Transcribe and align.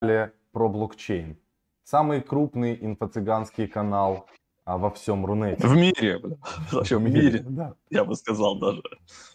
про 0.00 0.68
блокчейн. 0.68 1.36
Самый 1.84 2.20
крупный 2.20 2.76
инфо-цыганский 2.80 3.66
канал 3.66 4.26
а, 4.64 4.76
во 4.78 4.90
всем 4.90 5.24
Рунете. 5.24 5.66
В 5.66 5.74
мире, 5.74 6.18
бля. 6.18 6.36
Вообще 6.72 6.98
в 6.98 7.02
мире, 7.02 7.38
Да. 7.40 7.74
я 7.90 8.04
бы 8.04 8.14
сказал 8.14 8.58
даже. 8.58 8.82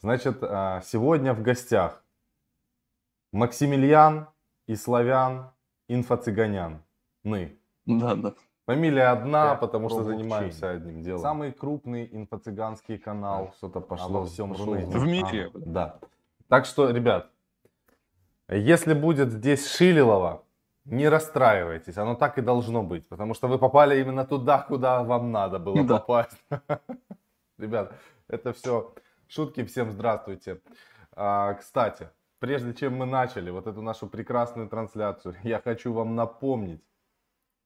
Значит, 0.01 0.37
а, 0.41 0.81
сегодня 0.85 1.33
в 1.33 1.41
гостях 1.41 2.03
Максимилиан 3.31 4.27
и 4.67 4.75
Славян 4.75 5.51
инфо-цыганян. 5.89 6.77
Мы. 7.23 7.57
Да, 7.85 8.15
да. 8.15 8.33
Фамилия 8.65 9.07
одна, 9.11 9.45
Да, 9.47 9.55
потому 9.55 9.89
что 9.89 9.97
блокчейн. 10.03 10.19
занимаемся 10.19 10.69
одним 10.69 11.01
делом. 11.01 11.21
Самый 11.21 11.51
крупный 11.51 12.07
инфо-цыганский 12.07 12.97
канал. 12.97 13.53
Что-то 13.57 13.81
пошло 13.81 14.21
во 14.21 14.25
всем 14.25 14.53
всем 14.53 14.65
Рунете. 14.65 14.97
В 14.97 15.03
мире, 15.05 15.51
А, 15.53 15.59
да. 15.59 15.99
Так 16.47 16.65
что, 16.65 16.89
ребят, 16.91 17.29
если 18.47 18.93
будет 18.93 19.31
здесь 19.31 19.67
Шилилова, 19.67 20.43
не 20.85 21.09
расстраивайтесь, 21.09 21.97
оно 21.97 22.15
так 22.15 22.37
и 22.37 22.41
должно 22.41 22.83
быть, 22.83 23.07
потому 23.07 23.33
что 23.33 23.47
вы 23.47 23.57
попали 23.57 23.99
именно 24.01 24.25
туда, 24.25 24.59
куда 24.59 25.03
вам 25.03 25.31
надо 25.31 25.59
было 25.59 25.83
Да. 25.83 25.99
попасть. 25.99 26.43
Ребят, 27.57 27.93
это 28.27 28.51
все 28.53 28.93
шутки, 29.27 29.63
всем 29.63 29.91
здравствуйте. 29.91 30.59
А, 31.15 31.53
кстати, 31.53 32.09
прежде 32.39 32.73
чем 32.73 32.97
мы 32.97 33.05
начали 33.05 33.49
вот 33.51 33.67
эту 33.67 33.81
нашу 33.81 34.07
прекрасную 34.07 34.67
трансляцию, 34.67 35.35
я 35.43 35.59
хочу 35.61 35.93
вам 35.93 36.15
напомнить, 36.15 36.83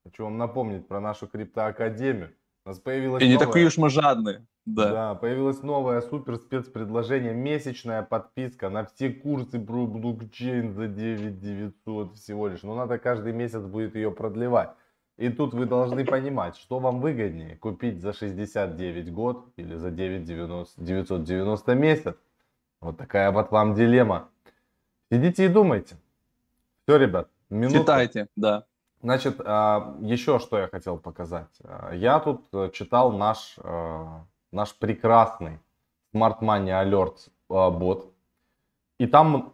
хочу 0.04 0.24
вам 0.26 0.38
напомнить 0.38 0.88
про 0.88 1.00
нашу 1.00 1.28
криптоакадемию. 1.28 2.34
У 2.66 2.70
нас 2.70 2.80
появилась 2.80 3.24
И 3.24 3.28
не 3.28 3.34
новая- 3.36 3.48
такие 3.48 3.66
уж 3.68 3.78
мы 3.78 3.90
жадные. 3.90 4.46
Да. 4.68 4.92
да, 4.92 5.16
появилось 5.16 5.64
новое 5.64 6.02
супер 6.02 6.36
спецпредложение. 6.36 7.34
Месячная 7.34 8.04
подписка 8.04 8.70
на 8.70 8.86
все 8.86 9.10
курсы 9.10 9.60
про 9.60 9.88
блокчейн 9.88 10.74
за 10.74 10.88
9 10.88 11.40
900 11.40 12.16
всего 12.16 12.48
лишь. 12.50 12.64
Но 12.64 12.76
надо 12.76 13.00
каждый 13.00 13.34
месяц 13.34 13.62
будет 13.62 13.96
ее 13.96 14.12
продлевать. 14.12 14.72
И 15.18 15.30
тут 15.30 15.54
вы 15.54 15.66
должны 15.66 16.06
понимать, 16.06 16.58
что 16.58 16.80
вам 16.80 17.00
выгоднее. 17.00 17.56
Купить 17.56 18.02
за 18.02 18.14
69 18.14 19.12
год 19.12 19.48
или 19.56 19.76
за 19.76 19.90
9 19.90 20.26
90 20.26 20.82
990 20.84 21.76
месяц. 21.76 22.16
Вот 22.82 22.98
такая 22.98 23.32
вот 23.32 23.52
вам 23.52 23.74
дилемма. 23.74 24.30
Сидите 25.12 25.46
и 25.46 25.48
думайте. 25.48 25.96
Все, 26.84 26.98
ребят, 26.98 27.30
минутка. 27.50 27.80
Читайте, 27.80 28.28
да. 28.36 28.66
Значит, 29.02 29.40
а, 29.44 29.96
еще 30.02 30.40
что 30.40 30.58
я 30.58 30.68
хотел 30.68 30.98
показать. 30.98 31.48
А, 31.64 31.94
Я 31.94 32.20
тут 32.20 32.46
э, 32.52 32.70
читал 32.74 33.12
наш, 33.12 33.56
э, 33.64 34.06
наш 34.52 34.76
прекрасный 34.76 35.60
Smart 36.14 36.40
Money 36.42 36.70
Alerts 36.70 37.30
э, 37.50 37.78
бот. 37.78 38.12
И 39.00 39.08
там 39.08 39.54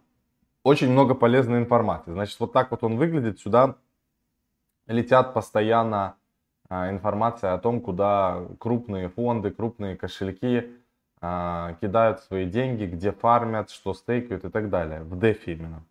очень 0.62 0.90
много 0.90 1.14
полезной 1.14 1.58
информации. 1.58 2.12
Значит, 2.12 2.40
вот 2.40 2.52
так 2.52 2.70
вот 2.70 2.82
он 2.82 2.96
выглядит. 2.96 3.38
Сюда 3.38 3.76
летят 4.86 5.34
постоянно 5.34 6.16
а, 6.68 6.90
информация 6.90 7.52
о 7.52 7.58
том, 7.58 7.80
куда 7.80 8.46
крупные 8.58 9.10
фонды, 9.10 9.50
крупные 9.50 9.96
кошельки 9.96 10.72
а, 11.20 11.74
кидают 11.80 12.20
свои 12.20 12.46
деньги, 12.46 12.84
где 12.86 13.12
фармят, 13.12 13.70
что 13.70 13.92
стейкают 13.94 14.44
и 14.44 14.48
так 14.48 14.70
далее. 14.70 15.02
В 15.02 15.18
DeFi 15.18 15.52
именно. 15.52 15.84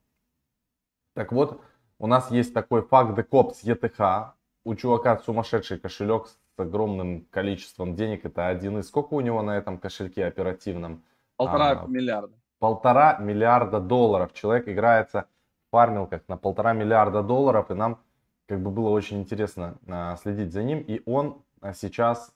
Так 1.14 1.32
вот, 1.32 1.62
у 2.00 2.08
нас 2.08 2.32
есть 2.32 2.54
такой 2.54 2.82
факт 2.82 3.18
Decops 3.18 3.64
ETH. 3.64 4.32
У 4.66 4.76
чувака 4.76 5.18
сумасшедший 5.20 5.78
кошелек 5.78 6.28
с 6.28 6.38
огромным 6.62 7.26
количеством 7.26 7.96
денег. 7.96 8.26
Это 8.26 8.48
один 8.48 8.80
из... 8.80 8.88
Сколько 8.88 9.14
у 9.16 9.22
него 9.22 9.42
на 9.42 9.58
этом 9.58 9.78
кошельке 9.78 10.26
оперативном? 10.26 11.04
Полтора 11.36 11.72
А, 11.72 11.88
миллиарда. 11.88 12.34
Полтора 12.60 13.18
миллиарда 13.20 13.80
долларов. 13.80 14.34
Человек 14.34 14.68
играется 14.68 15.28
в 15.68 15.72
фармилках 15.72 16.22
на 16.28 16.38
полтора 16.38 16.74
миллиарда 16.74 17.24
долларов. 17.24 17.72
И 17.72 17.74
нам 17.74 18.00
как 18.48 18.62
бы 18.62 18.72
было 18.72 18.90
очень 18.90 19.20
интересно 19.20 19.78
а, 19.88 20.16
следить 20.18 20.52
за 20.52 20.64
ним. 20.64 20.80
И 20.80 21.02
он 21.06 21.44
а, 21.62 21.74
сейчас 21.74 22.34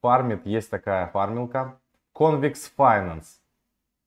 фармит. 0.00 0.46
Есть 0.46 0.70
такая 0.70 1.06
фармилка. 1.08 1.78
Convex 2.16 2.56
Finance. 2.76 3.40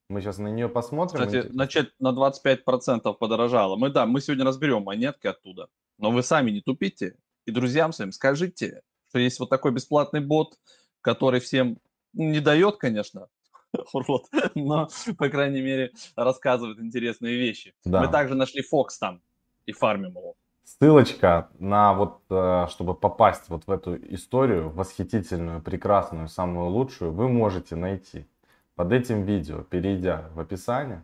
Мы 0.09 0.21
сейчас 0.21 0.37
на 0.37 0.47
нее 0.47 0.69
посмотрим. 0.69 1.25
Кстати, 1.25 1.47
начать 1.51 1.89
на 1.99 2.13
25% 2.13 3.13
подорожало. 3.15 3.75
Мы, 3.75 3.89
да, 3.89 4.05
мы 4.05 4.21
сегодня 4.21 4.45
разберем 4.45 4.83
монетки 4.83 5.27
оттуда. 5.27 5.67
Но 5.97 6.11
вы 6.11 6.23
сами 6.23 6.51
не 6.51 6.61
тупите. 6.61 7.15
И 7.45 7.51
друзьям 7.51 7.91
своим 7.91 8.11
скажите, 8.11 8.83
что 9.17 9.23
есть 9.23 9.39
вот 9.39 9.49
такой 9.49 9.71
бесплатный 9.71 10.21
бот, 10.21 10.59
который 11.01 11.39
всем 11.39 11.79
ну, 12.13 12.29
не 12.29 12.39
дает, 12.39 12.77
конечно, 12.77 13.27
урод, 13.93 14.25
но, 14.55 14.89
по 15.17 15.29
крайней 15.29 15.61
мере, 15.61 15.91
рассказывает 16.15 16.79
интересные 16.79 17.35
вещи. 17.35 17.73
Да. 17.83 18.01
Мы 18.01 18.11
также 18.11 18.35
нашли 18.35 18.61
Фокс 18.61 18.99
там 18.99 19.21
и 19.65 19.71
фармим 19.71 20.11
его. 20.11 20.35
Ссылочка 20.63 21.49
на 21.57 21.93
вот, 21.93 22.21
э, 22.29 22.67
чтобы 22.69 22.93
попасть 22.93 23.49
вот 23.49 23.65
в 23.65 23.71
эту 23.71 23.95
историю, 24.13 24.69
восхитительную, 24.69 25.61
прекрасную, 25.61 26.27
самую 26.27 26.69
лучшую, 26.69 27.11
вы 27.11 27.27
можете 27.27 27.75
найти 27.75 28.27
под 28.75 28.91
этим 28.91 29.23
видео, 29.23 29.63
перейдя 29.63 30.29
в 30.35 30.39
описание. 30.39 31.03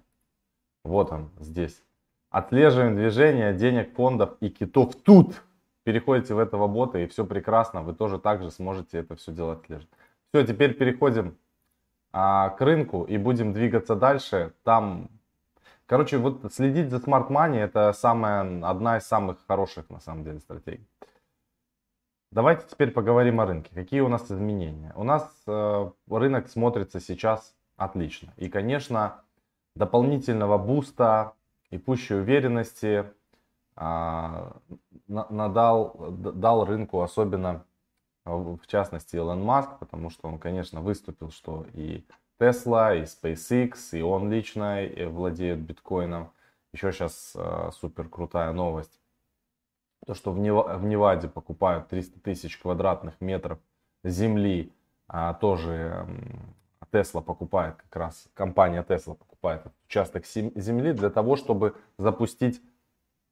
Вот 0.84 1.12
он 1.12 1.32
здесь. 1.40 1.82
Отслеживаем 2.30 2.96
движение 2.96 3.54
денег, 3.54 3.96
фондов 3.96 4.36
и 4.42 4.50
китов 4.50 4.96
тут. 4.96 5.42
Переходите 5.84 6.34
в 6.34 6.40
этого 6.40 6.68
бота 6.68 7.00
и 7.00 7.08
все 7.08 7.26
прекрасно. 7.26 7.82
Вы 7.82 7.94
тоже 7.94 8.20
также 8.20 8.52
сможете 8.52 9.00
это 9.00 9.16
все 9.16 9.32
дело 9.32 9.54
отслеживать. 9.54 9.90
Все, 10.34 10.46
теперь 10.46 10.74
переходим 10.74 11.38
а, 12.12 12.50
к 12.50 12.62
рынку 12.62 13.04
и 13.04 13.18
будем 13.18 13.54
двигаться 13.54 13.96
дальше. 13.96 14.54
Там 14.64 15.10
Короче, 15.86 16.18
вот 16.18 16.52
следить 16.54 16.90
за 16.90 16.98
Smart 16.98 17.28
Money 17.28 17.60
это 17.60 17.92
самая, 17.94 18.42
одна 18.64 18.98
из 18.98 19.04
самых 19.04 19.38
хороших 19.46 19.90
на 19.90 20.00
самом 20.00 20.24
деле 20.24 20.40
стратегий. 20.40 20.88
Давайте 22.32 22.66
теперь 22.68 22.92
поговорим 22.92 23.42
о 23.42 23.46
рынке. 23.46 23.70
Какие 23.76 24.00
у 24.00 24.08
нас 24.08 24.32
изменения? 24.32 24.94
У 24.96 25.04
нас 25.04 25.30
э, 25.46 25.90
рынок 26.10 26.50
смотрится 26.50 27.00
сейчас 27.00 27.54
отлично. 27.76 28.34
И, 28.38 28.50
конечно, 28.50 29.22
дополнительного 29.76 30.58
буста 30.58 31.34
и 31.70 31.78
пущей 31.78 32.20
уверенности 32.20 33.06
надал, 35.08 35.96
д- 36.12 36.32
дал 36.32 36.66
рынку 36.66 37.02
особенно, 37.02 37.66
э, 38.26 38.32
в 38.32 38.68
частности, 38.68 39.16
Илон 39.16 39.44
Маск, 39.44 39.78
потому 39.80 40.10
что 40.10 40.28
он, 40.28 40.40
конечно, 40.40 40.82
выступил, 40.82 41.32
что 41.32 41.66
и 41.74 42.06
Tesla, 42.40 42.98
и 42.98 43.04
SpaceX, 43.04 43.98
и 43.98 44.02
он 44.02 44.32
лично 44.32 44.82
э, 44.82 45.08
владеет 45.08 45.60
биткоином. 45.60 46.32
Еще 46.74 46.92
сейчас 46.92 47.38
супер 47.80 48.10
крутая 48.10 48.52
новость. 48.52 49.00
То, 50.08 50.16
что 50.16 50.32
в, 50.32 50.40
Нева- 50.40 50.78
в 50.78 50.86
Неваде 50.86 51.28
покупают 51.28 51.88
300 51.88 52.20
тысяч 52.20 52.58
квадратных 52.58 53.22
метров 53.22 53.60
земли, 54.04 54.74
а 55.08 55.36
тоже 55.36 56.08
Tesla 56.94 57.22
покупает 57.22 57.76
как 57.76 57.96
раз, 57.96 58.28
компания 58.34 58.84
Tesla 58.88 59.16
покупает 59.16 59.64
участок 59.88 60.26
земли 60.26 60.94
для 60.94 61.10
того, 61.10 61.36
чтобы 61.36 61.76
запустить 61.98 62.62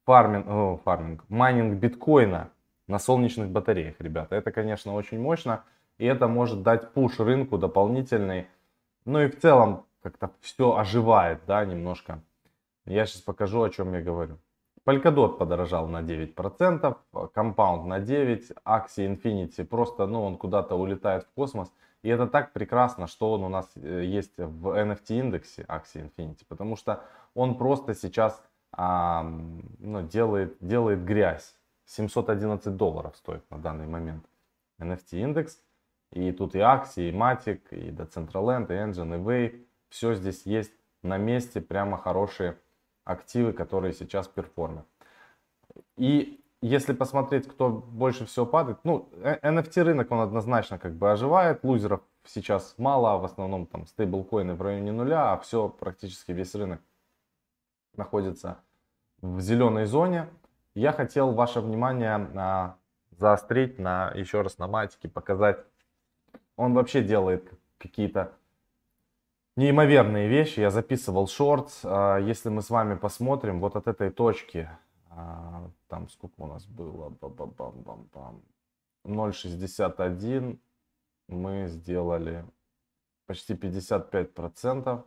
фарминг, 0.05 0.47
о, 0.47 0.77
фарминг, 0.83 1.23
майнинг 1.29 1.79
биткоина 1.79 2.49
на 2.87 2.99
солнечных 2.99 3.49
батареях, 3.49 3.95
ребята. 3.99 4.35
Это, 4.35 4.51
конечно, 4.51 4.93
очень 4.93 5.19
мощно, 5.19 5.63
и 5.97 6.05
это 6.05 6.27
может 6.27 6.63
дать 6.63 6.93
пуш 6.93 7.19
рынку 7.19 7.57
дополнительный. 7.57 8.47
Ну 9.05 9.21
и 9.21 9.27
в 9.27 9.39
целом 9.39 9.85
как-то 10.01 10.31
все 10.41 10.75
оживает, 10.75 11.41
да, 11.47 11.65
немножко. 11.65 12.21
Я 12.85 13.05
сейчас 13.05 13.21
покажу, 13.21 13.61
о 13.61 13.69
чем 13.69 13.93
я 13.93 14.01
говорю. 14.01 14.37
Polkadot 14.83 15.37
подорожал 15.37 15.87
на 15.87 16.01
9%, 16.01 16.97
Compound 17.13 17.83
на 17.83 17.99
9%, 17.99 18.57
Axie 18.65 19.07
Infinity 19.07 19.63
просто, 19.63 20.07
ну, 20.07 20.23
он 20.23 20.37
куда-то 20.37 20.75
улетает 20.75 21.23
в 21.23 21.31
космос. 21.35 21.71
И 22.01 22.09
это 22.09 22.25
так 22.25 22.51
прекрасно, 22.51 23.05
что 23.05 23.31
он 23.31 23.43
у 23.43 23.49
нас 23.49 23.69
э, 23.75 24.03
есть 24.03 24.37
в 24.37 24.69
NFT 24.69 25.19
индексе 25.19 25.65
Axie 25.67 26.09
Infinity, 26.09 26.43
потому 26.47 26.75
что 26.75 27.03
он 27.35 27.57
просто 27.59 27.93
сейчас 27.93 28.41
а, 28.73 29.23
ну, 29.79 30.01
делает, 30.01 30.57
делает 30.59 31.03
грязь. 31.03 31.55
711 31.85 32.75
долларов 32.75 33.15
стоит 33.17 33.49
на 33.51 33.57
данный 33.57 33.87
момент 33.87 34.25
NFT 34.79 35.21
индекс. 35.21 35.61
И 36.11 36.31
тут 36.31 36.55
и 36.55 36.59
Axie, 36.59 37.09
и 37.09 37.11
Matic, 37.11 37.61
и 37.71 37.89
Decentraland, 37.89 38.67
и 38.67 38.73
Engine, 38.73 39.15
и 39.15 39.19
Wave. 39.19 39.65
Все 39.89 40.13
здесь 40.15 40.45
есть 40.45 40.71
на 41.03 41.17
месте, 41.17 41.61
прямо 41.61 41.97
хорошие 41.97 42.57
активы, 43.03 43.53
которые 43.53 43.93
сейчас 43.93 44.27
перформят. 44.27 44.85
И 45.97 46.41
если 46.61 46.93
посмотреть, 46.93 47.47
кто 47.47 47.69
больше 47.69 48.25
всего 48.25 48.45
падает, 48.45 48.79
ну, 48.83 49.09
NFT 49.21 49.83
рынок, 49.83 50.11
он 50.11 50.19
однозначно 50.19 50.77
как 50.77 50.93
бы 50.93 51.11
оживает, 51.11 51.63
лузеров 51.63 52.01
сейчас 52.25 52.75
мало, 52.77 53.17
в 53.17 53.25
основном 53.25 53.65
там 53.65 53.87
стейблкоины 53.87 54.53
в 54.53 54.61
районе 54.61 54.91
нуля, 54.91 55.33
а 55.33 55.39
все, 55.39 55.69
практически 55.69 56.31
весь 56.31 56.53
рынок 56.53 56.81
находится 57.95 58.59
в 59.21 59.39
зеленой 59.39 59.85
зоне. 59.85 60.29
Я 60.73 60.91
хотел 60.91 61.33
ваше 61.33 61.61
внимание 61.61 62.17
на, 62.17 62.77
заострить 63.11 63.79
на, 63.79 64.11
еще 64.11 64.41
раз 64.41 64.57
на 64.57 64.67
матике, 64.67 65.09
показать. 65.09 65.59
Он 66.55 66.73
вообще 66.73 67.03
делает 67.03 67.51
какие-то 67.77 68.33
неимоверные 69.55 70.27
вещи. 70.27 70.59
Я 70.59 70.71
записывал 70.71 71.27
шортс. 71.27 71.81
А, 71.83 72.17
Если 72.17 72.49
мы 72.49 72.61
с 72.61 72.69
вами 72.69 72.95
посмотрим, 72.95 73.59
вот 73.59 73.75
от 73.75 73.87
этой 73.87 74.09
точки 74.11 74.69
А, 75.09 75.69
там 75.87 76.09
сколько 76.09 76.35
у 76.37 76.47
нас 76.47 76.65
было? 76.65 77.09
Бам-бам-бам-бам. 77.09 78.41
0,61 79.03 80.59
мы 81.27 81.67
сделали 81.67 82.45
почти 83.25 83.53
55%, 83.53 85.03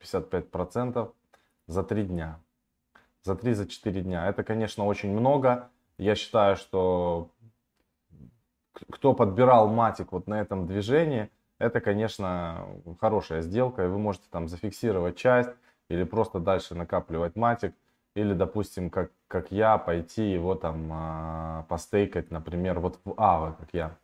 55% 0.00 1.12
за 1.66 1.82
3 1.82 2.04
дня. 2.04 2.40
За 3.22 3.34
3-4 3.34 4.00
дня. 4.02 4.28
Это, 4.28 4.44
конечно, 4.44 4.86
очень 4.86 5.12
много. 5.12 5.68
Я 5.98 6.14
считаю, 6.14 6.56
что 6.56 7.30
кто 8.90 9.14
подбирал 9.14 9.68
матик 9.68 10.12
вот 10.12 10.26
на 10.26 10.40
этом 10.40 10.66
движении, 10.66 11.30
это, 11.58 11.80
конечно, 11.80 12.66
хорошая 13.00 13.40
сделка, 13.42 13.84
и 13.84 13.88
вы 13.88 13.98
можете 13.98 14.26
там 14.30 14.48
зафиксировать 14.48 15.16
часть 15.16 15.50
или 15.88 16.04
просто 16.04 16.38
дальше 16.38 16.74
накапливать 16.74 17.36
матик, 17.36 17.74
или, 18.14 18.34
допустим, 18.34 18.90
как, 18.90 19.10
как 19.28 19.50
я, 19.50 19.78
пойти 19.78 20.30
его 20.30 20.54
там 20.54 20.90
а, 20.92 21.66
постейкать, 21.68 22.30
например, 22.30 22.80
вот 22.80 22.98
в 23.04 23.14
АВА, 23.16 23.56
как 23.58 23.68
я. 23.72 23.96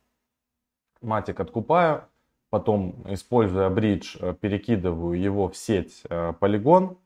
Матик 1.01 1.39
откупаю, 1.39 2.05
потом, 2.49 3.03
используя 3.07 3.69
бридж, 3.69 4.17
э, 4.19 4.33
перекидываю 4.39 5.19
его 5.19 5.49
в 5.49 5.57
сеть 5.57 6.03
э, 6.09 6.33
полигон, 6.39 6.97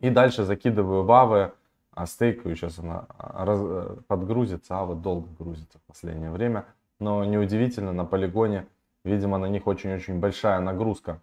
и 0.00 0.10
дальше 0.10 0.44
закидываю 0.44 1.04
в 1.04 1.12
АВы, 1.12 1.52
а 1.92 2.06
стейкаю, 2.06 2.54
сейчас 2.56 2.78
она 2.78 3.06
а, 3.08 3.44
раз, 3.44 3.58
э, 3.62 3.96
подгрузится, 4.06 4.78
АВы 4.80 4.94
долго 4.94 5.28
грузится 5.38 5.78
в 5.78 5.82
последнее 5.82 6.30
время, 6.30 6.66
но 7.00 7.24
неудивительно, 7.24 7.92
на 7.92 8.04
полигоне 8.04 8.66
Видимо, 9.04 9.38
на 9.38 9.46
них 9.46 9.66
очень-очень 9.66 10.18
большая 10.18 10.60
нагрузка. 10.60 11.20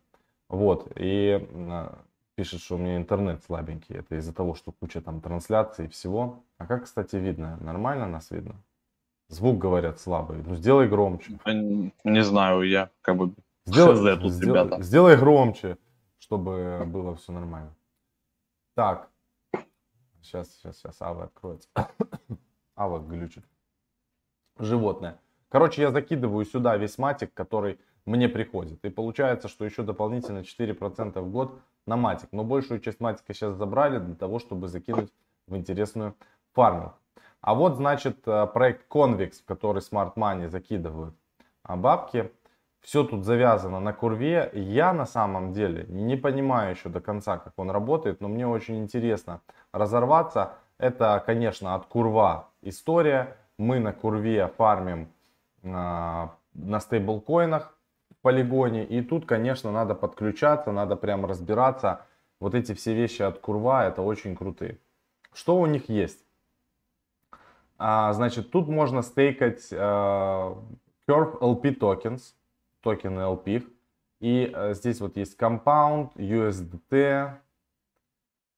Вот, 0.50 0.92
и 0.96 1.48
а, 1.52 2.00
пишет, 2.36 2.62
что 2.62 2.76
у 2.76 2.78
меня 2.78 2.98
интернет 2.98 3.44
слабенький. 3.44 3.96
Это 3.96 4.16
из-за 4.16 4.34
того, 4.34 4.56
что 4.56 4.72
куча 4.72 5.02
там 5.02 5.22
трансляций 5.22 5.86
и 5.86 5.90
всего. 5.90 6.44
А 6.58 6.66
как, 6.66 6.86
кстати, 6.86 7.16
видно? 7.16 7.58
Нормально 7.62 8.08
нас 8.08 8.32
видно? 8.32 8.56
Звук, 9.30 9.58
говорят, 9.58 10.00
слабый. 10.00 10.42
Ну, 10.46 10.56
сделай 10.56 10.88
громче. 10.88 11.38
Не 11.46 12.24
знаю, 12.24 12.62
я 12.64 12.90
как 13.02 13.18
бы 13.18 13.34
сделай, 13.66 14.16
ребята. 14.42 14.82
сделай 14.82 15.18
громче, 15.18 15.78
чтобы 16.18 16.84
было 16.86 17.16
все 17.16 17.32
нормально. 17.32 17.74
Так. 18.76 19.10
Сейчас, 20.22 20.54
сейчас, 20.54 20.78
сейчас 20.78 21.02
Ава 21.02 21.26
откроется. 21.26 21.70
Ава 22.76 23.00
глючит. 23.00 23.46
Животное. 24.60 25.20
Короче, 25.50 25.82
я 25.82 25.92
закидываю 25.92 26.44
сюда 26.46 26.76
весь 26.76 26.98
матик, 26.98 27.34
который 27.34 27.80
мне 28.06 28.28
приходит. 28.28 28.84
И 28.84 28.90
получается, 28.90 29.48
что 29.48 29.64
еще 29.64 29.84
дополнительно 29.84 30.40
4% 30.40 31.22
в 31.22 31.32
год 31.32 31.58
на 31.86 31.96
матик. 31.96 32.28
Но 32.34 32.44
большую 32.44 32.82
часть 32.82 33.00
матика 33.00 33.34
сейчас 33.34 33.56
забрали 33.56 34.00
для 34.00 34.16
того, 34.16 34.40
чтобы 34.40 34.68
закинуть 34.68 35.12
в 35.48 35.56
интересную 35.56 36.16
фарминг. 36.54 36.94
А 37.40 37.54
вот, 37.54 37.76
значит, 37.76 38.28
э, 38.28 38.48
проект 38.48 38.92
Convex, 38.92 39.42
в 39.42 39.46
который 39.46 39.80
Smart 39.80 40.16
Money 40.16 40.50
закидывают 40.50 41.16
а, 41.64 41.78
бабки. 41.78 42.32
Все 42.86 43.04
тут 43.04 43.26
завязано 43.26 43.80
на 43.80 43.94
курве. 43.94 44.52
Я 44.54 44.94
на 44.94 45.08
самом 45.08 45.54
деле 45.54 45.88
не 45.90 46.16
понимаю 46.16 46.70
еще 46.70 46.88
до 46.88 47.02
конца, 47.02 47.40
как 47.40 47.54
он 47.58 47.72
работает, 47.72 48.22
но 48.22 48.28
мне 48.28 48.48
очень 48.48 48.78
интересно 48.78 49.42
разорваться. 49.72 50.54
Это, 50.78 51.24
конечно, 51.26 51.74
от 51.74 51.88
курва 51.88 52.50
история. 52.62 53.38
Мы 53.58 53.80
на 53.80 53.92
курве 53.92 54.48
фармим 54.56 55.08
на 55.64 56.30
стейблкоинах 56.80 57.76
в 58.12 58.22
полигоне. 58.22 58.86
И 58.86 59.02
тут, 59.02 59.26
конечно, 59.26 59.72
надо 59.72 59.96
подключаться, 59.96 60.72
надо 60.72 60.96
прям 60.96 61.26
разбираться. 61.26 62.06
Вот 62.40 62.54
эти 62.54 62.76
все 62.76 62.94
вещи 62.94 63.24
от 63.24 63.40
Курва, 63.40 63.88
это 63.88 64.04
очень 64.04 64.36
крутые. 64.36 64.78
Что 65.34 65.58
у 65.58 65.66
них 65.66 65.90
есть? 65.90 66.24
А, 67.80 68.14
значит, 68.14 68.52
тут 68.52 68.68
можно 68.68 69.02
стейкать 69.02 69.70
а, 69.72 70.56
Curve 71.10 71.40
LP 71.40 71.80
tokens, 71.80 72.36
токены 72.86 73.22
LP. 73.22 73.68
И 74.20 74.52
а, 74.54 74.74
здесь 74.74 75.02
вот 75.02 75.18
есть 75.18 75.38
Compound, 75.38 76.12
USDT, 76.16 77.32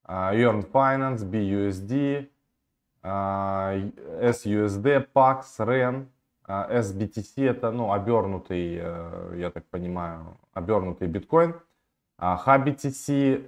а, 0.04 0.36
Earn 0.36 0.70
Finance, 0.70 1.24
BUSD, 1.24 2.30
а, 3.02 3.74
SUSD, 4.22 5.08
PAX, 5.14 5.44
REN. 5.60 6.08
SBTC 6.50 7.46
это, 7.46 7.72
ну, 7.72 7.92
обернутый, 7.92 8.78
э, 8.80 9.34
я 9.36 9.52
так 9.52 9.66
понимаю, 9.66 10.38
обернутый 10.54 11.10
биткоин. 11.10 11.56
HBTC 12.18 13.46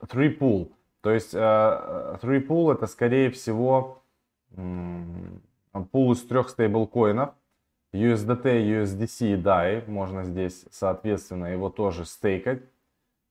Three 0.00 0.38
Pool. 0.38 0.70
То 1.00 1.10
есть 1.10 1.32
Three 1.32 2.46
Pool 2.46 2.74
это 2.74 2.86
скорее 2.86 3.30
всего 3.30 4.02
пул 4.50 6.12
из 6.12 6.22
трех 6.26 6.50
стейблкоинов. 6.50 7.30
USDT, 7.94 8.82
USDC 8.82 9.40
DAI. 9.40 9.88
Можно 9.88 10.24
здесь, 10.24 10.66
соответственно, 10.70 11.46
его 11.46 11.70
тоже 11.70 12.04
стейкать. 12.04 12.62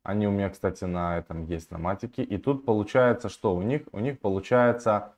Они 0.03 0.27
у 0.27 0.31
меня, 0.31 0.49
кстати, 0.49 0.85
на 0.85 1.17
этом 1.17 1.45
есть, 1.45 1.69
на 1.69 1.77
матике. 1.77 2.23
И 2.23 2.37
тут 2.37 2.65
получается, 2.65 3.29
что 3.29 3.53
у 3.55 3.61
них? 3.61 3.81
У 3.91 3.99
них 3.99 4.19
получается 4.19 5.13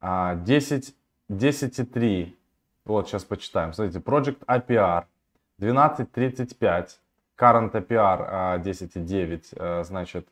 10, 0.00 0.94
10,3 1.30 2.34
вот, 2.84 3.08
сейчас 3.08 3.24
почитаем. 3.24 3.72
Смотрите, 3.72 4.00
Project 4.00 4.44
APR 4.46 5.04
12.35, 5.58 6.88
Current 7.38 7.72
APR 7.72 8.62
10.9, 8.62 9.84
значит, 9.84 10.28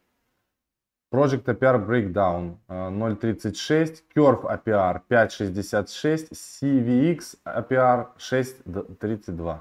Project 1.13 1.45
APR 1.45 1.87
Breakdown 1.87 2.57
0.36, 2.69 4.03
Curve 4.15 4.45
APR 4.45 5.03
5.66, 5.11 6.31
CVX 6.33 7.37
APR 7.45 8.07
6.32 8.17 9.59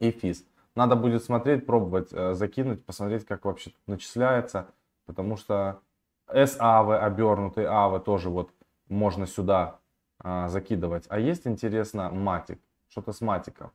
и 0.00 0.10
FIS. 0.10 0.44
Надо 0.74 0.96
будет 0.96 1.22
смотреть, 1.22 1.66
пробовать, 1.66 2.08
э, 2.12 2.32
закинуть, 2.32 2.86
посмотреть, 2.86 3.26
как 3.26 3.44
вообще 3.44 3.72
начисляется, 3.86 4.66
потому 5.04 5.36
что 5.36 5.80
SAV, 6.28 6.96
обернутый 6.96 7.66
AV 7.66 8.02
тоже 8.02 8.30
вот 8.30 8.50
можно 8.88 9.26
сюда 9.26 9.78
а, 10.18 10.48
закидывать. 10.48 11.04
А 11.10 11.18
есть, 11.18 11.46
интересно, 11.46 12.08
матик. 12.08 12.58
Что-то 12.88 13.12
с 13.12 13.20
матиком. 13.20 13.72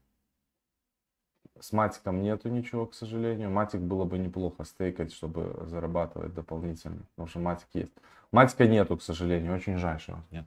С 1.60 1.74
матиком 1.74 2.22
нету 2.22 2.50
ничего, 2.50 2.86
к 2.86 2.94
сожалению. 2.94 3.50
Матик 3.50 3.82
было 3.82 4.06
бы 4.06 4.18
неплохо 4.18 4.64
стейкать, 4.64 5.14
чтобы 5.14 5.66
зарабатывать 5.68 6.34
дополнительно. 6.34 7.04
Потому 7.16 7.28
что 7.28 7.40
матик 7.40 7.68
есть. 7.74 7.92
Матика 8.32 8.66
нету, 8.66 8.96
к 8.98 9.02
сожалению. 9.02 9.56
Очень 9.56 9.78
жаль, 9.78 10.00
что 10.00 10.20
нет. 10.32 10.46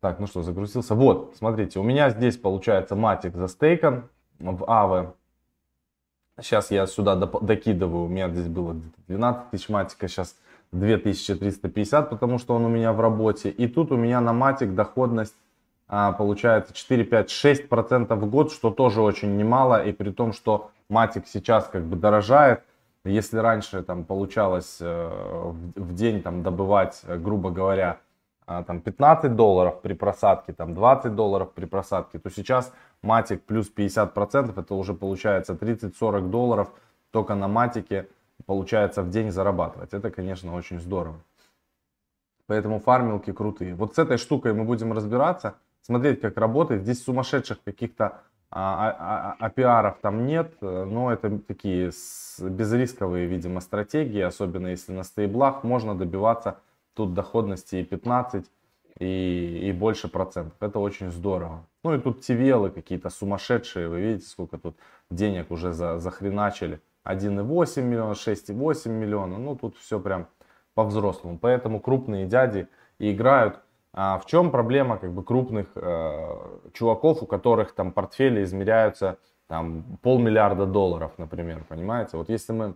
Так, 0.00 0.20
ну 0.20 0.26
что, 0.26 0.42
загрузился. 0.42 0.94
Вот, 0.94 1.34
смотрите, 1.36 1.80
у 1.80 1.82
меня 1.82 2.10
здесь 2.10 2.36
получается 2.36 2.94
матик 2.94 3.34
застейкан 3.34 4.08
в 4.38 4.64
АВ. 4.70 5.14
Сейчас 6.40 6.70
я 6.70 6.86
сюда 6.86 7.16
докидываю. 7.16 8.04
У 8.04 8.08
меня 8.08 8.28
здесь 8.28 8.48
было 8.48 8.76
12 9.08 9.50
тысяч 9.50 9.68
матика. 9.68 10.06
Сейчас 10.06 10.36
2350, 10.72 12.10
потому 12.10 12.38
что 12.38 12.54
он 12.54 12.64
у 12.64 12.68
меня 12.68 12.92
в 12.92 13.00
работе. 13.00 13.50
И 13.50 13.66
тут 13.66 13.92
у 13.92 13.96
меня 13.96 14.20
на 14.20 14.32
матик 14.32 14.74
доходность 14.74 15.34
получается 16.12 16.72
4, 16.74 17.04
5, 17.04 17.30
6 17.30 17.68
процентов 17.68 18.18
в 18.18 18.30
год, 18.30 18.52
что 18.52 18.70
тоже 18.70 19.00
очень 19.00 19.36
немало. 19.36 19.84
И 19.84 19.92
при 19.92 20.10
том, 20.10 20.32
что 20.32 20.70
матик 20.88 21.26
сейчас 21.26 21.68
как 21.68 21.84
бы 21.84 21.96
дорожает. 21.96 22.62
Если 23.04 23.36
раньше 23.36 23.82
там 23.82 24.04
получалось 24.04 24.78
э, 24.80 25.52
в, 25.76 25.94
день 25.94 26.22
там 26.22 26.42
добывать, 26.42 27.02
грубо 27.06 27.50
говоря, 27.50 27.98
а, 28.46 28.62
там 28.62 28.80
15 28.80 29.36
долларов 29.36 29.82
при 29.82 29.92
просадке, 29.92 30.52
там 30.52 30.74
20 30.74 31.14
долларов 31.14 31.52
при 31.52 31.66
просадке, 31.66 32.18
то 32.18 32.30
сейчас 32.30 32.72
матик 33.02 33.42
плюс 33.42 33.68
50 33.68 34.14
процентов, 34.14 34.58
это 34.58 34.74
уже 34.74 34.94
получается 34.94 35.52
30-40 35.52 36.30
долларов 36.30 36.70
только 37.10 37.34
на 37.34 37.48
матике 37.48 38.08
получается 38.46 39.02
в 39.02 39.10
день 39.10 39.30
зарабатывать. 39.30 39.94
Это, 39.94 40.10
конечно, 40.10 40.54
очень 40.54 40.80
здорово. 40.80 41.16
Поэтому 42.46 42.80
фармилки 42.80 43.32
крутые. 43.32 43.74
Вот 43.74 43.94
с 43.94 43.98
этой 43.98 44.18
штукой 44.18 44.52
мы 44.52 44.64
будем 44.64 44.92
разбираться, 44.92 45.54
смотреть, 45.84 46.20
как 46.20 46.36
работает. 46.36 46.82
Здесь 46.82 47.02
сумасшедших 47.02 47.62
каких-то 47.62 48.22
а, 48.50 49.34
а, 49.38 49.48
а, 49.48 49.88
а 49.88 49.90
там 50.00 50.26
нет, 50.26 50.54
но 50.60 51.12
это 51.12 51.38
такие 51.40 51.90
безрисковые, 52.38 53.26
видимо, 53.26 53.60
стратегии, 53.60 54.20
особенно 54.20 54.68
если 54.68 54.92
на 54.92 55.02
стейблах 55.02 55.64
можно 55.64 55.96
добиваться 55.96 56.58
тут 56.94 57.14
доходности 57.14 57.76
и 57.76 57.84
15, 57.84 58.46
и, 59.00 59.68
и 59.68 59.72
больше 59.72 60.08
процентов. 60.08 60.56
Это 60.60 60.78
очень 60.78 61.10
здорово. 61.10 61.66
Ну 61.82 61.94
и 61.94 61.98
тут 61.98 62.28
TVL 62.28 62.70
какие-то 62.70 63.10
сумасшедшие, 63.10 63.88
вы 63.88 64.00
видите, 64.00 64.28
сколько 64.28 64.58
тут 64.58 64.76
денег 65.10 65.50
уже 65.50 65.72
за, 65.72 65.98
захреначили. 65.98 66.80
1,8 67.04 67.82
миллиона, 67.82 68.12
6,8 68.12 68.88
миллиона. 68.88 69.36
Ну, 69.36 69.56
тут 69.56 69.76
все 69.76 70.00
прям 70.00 70.28
по-взрослому. 70.74 71.38
Поэтому 71.38 71.80
крупные 71.80 72.26
дяди 72.26 72.68
и 72.98 73.12
играют. 73.12 73.60
А 73.96 74.18
в 74.18 74.26
чем 74.26 74.50
проблема 74.50 74.98
как 74.98 75.12
бы 75.12 75.22
крупных 75.22 75.68
э, 75.76 76.58
чуваков, 76.72 77.22
у 77.22 77.26
которых 77.26 77.72
там 77.72 77.92
портфели 77.92 78.42
измеряются 78.42 79.18
там 79.46 79.84
полмиллиарда 80.02 80.66
долларов, 80.66 81.12
например, 81.16 81.64
понимаете? 81.68 82.16
Вот 82.16 82.28
если 82.28 82.52
мы 82.52 82.74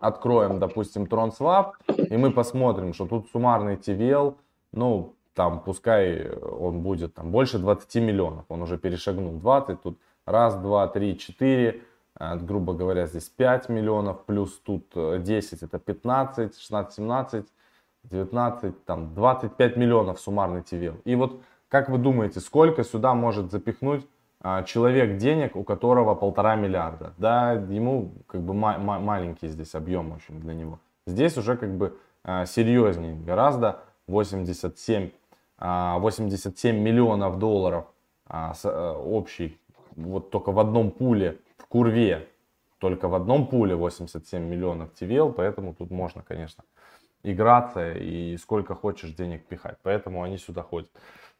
откроем, 0.00 0.58
допустим, 0.58 1.04
TronSwap 1.04 1.72
и 2.10 2.16
мы 2.18 2.30
посмотрим, 2.30 2.92
что 2.92 3.06
тут 3.06 3.30
суммарный 3.30 3.76
TVL, 3.76 4.34
ну, 4.72 5.14
там, 5.32 5.60
пускай 5.60 6.28
он 6.30 6.82
будет 6.82 7.14
там 7.14 7.30
больше 7.30 7.58
20 7.58 7.94
миллионов, 8.02 8.44
он 8.50 8.60
уже 8.60 8.76
перешагнул 8.76 9.38
20, 9.38 9.80
тут 9.80 9.98
раз, 10.26 10.56
два, 10.56 10.88
три, 10.88 11.18
четыре, 11.18 11.84
а, 12.14 12.36
грубо 12.36 12.74
говоря, 12.74 13.06
здесь 13.06 13.30
5 13.30 13.70
миллионов, 13.70 14.26
плюс 14.26 14.58
тут 14.58 14.92
10, 14.94 15.62
это 15.62 15.78
15, 15.78 16.58
16, 16.58 16.94
17, 16.94 17.46
19, 18.04 18.84
там 18.84 19.14
25 19.14 19.76
миллионов 19.76 20.20
суммарный 20.20 20.60
TVL. 20.60 21.00
И 21.04 21.14
вот 21.14 21.40
как 21.68 21.88
вы 21.88 21.98
думаете, 21.98 22.40
сколько 22.40 22.84
сюда 22.84 23.14
может 23.14 23.50
запихнуть 23.50 24.06
а, 24.40 24.62
человек 24.64 25.16
денег, 25.16 25.56
у 25.56 25.64
которого 25.64 26.14
полтора 26.14 26.56
миллиарда? 26.56 27.14
Да, 27.16 27.52
ему 27.52 28.12
как 28.26 28.42
бы 28.42 28.54
ма- 28.54 28.78
ма- 28.78 28.98
маленький 28.98 29.48
здесь 29.48 29.74
объем 29.74 30.12
очень 30.12 30.40
для 30.40 30.52
него. 30.52 30.80
Здесь 31.06 31.38
уже 31.38 31.56
как 31.56 31.74
бы 31.76 31.96
а, 32.24 32.44
серьезнее 32.44 33.14
гораздо 33.14 33.80
87, 34.08 35.10
87 35.58 36.76
миллионов 36.76 37.38
долларов 37.38 37.86
э, 38.28 38.52
общий, 39.04 39.60
вот 39.94 40.30
только 40.30 40.50
в 40.50 40.58
одном 40.58 40.90
пуле, 40.90 41.38
в 41.56 41.66
курве, 41.66 42.28
только 42.78 43.08
в 43.08 43.14
одном 43.14 43.46
пуле 43.46 43.76
87 43.76 44.42
миллионов 44.42 44.90
TVL, 45.00 45.32
поэтому 45.32 45.72
тут 45.72 45.92
можно, 45.92 46.22
конечно, 46.22 46.64
играться 47.22 47.92
и 47.92 48.36
сколько 48.36 48.74
хочешь 48.74 49.12
денег 49.12 49.46
пихать, 49.46 49.78
поэтому 49.82 50.22
они 50.22 50.38
сюда 50.38 50.62
ходят. 50.62 50.90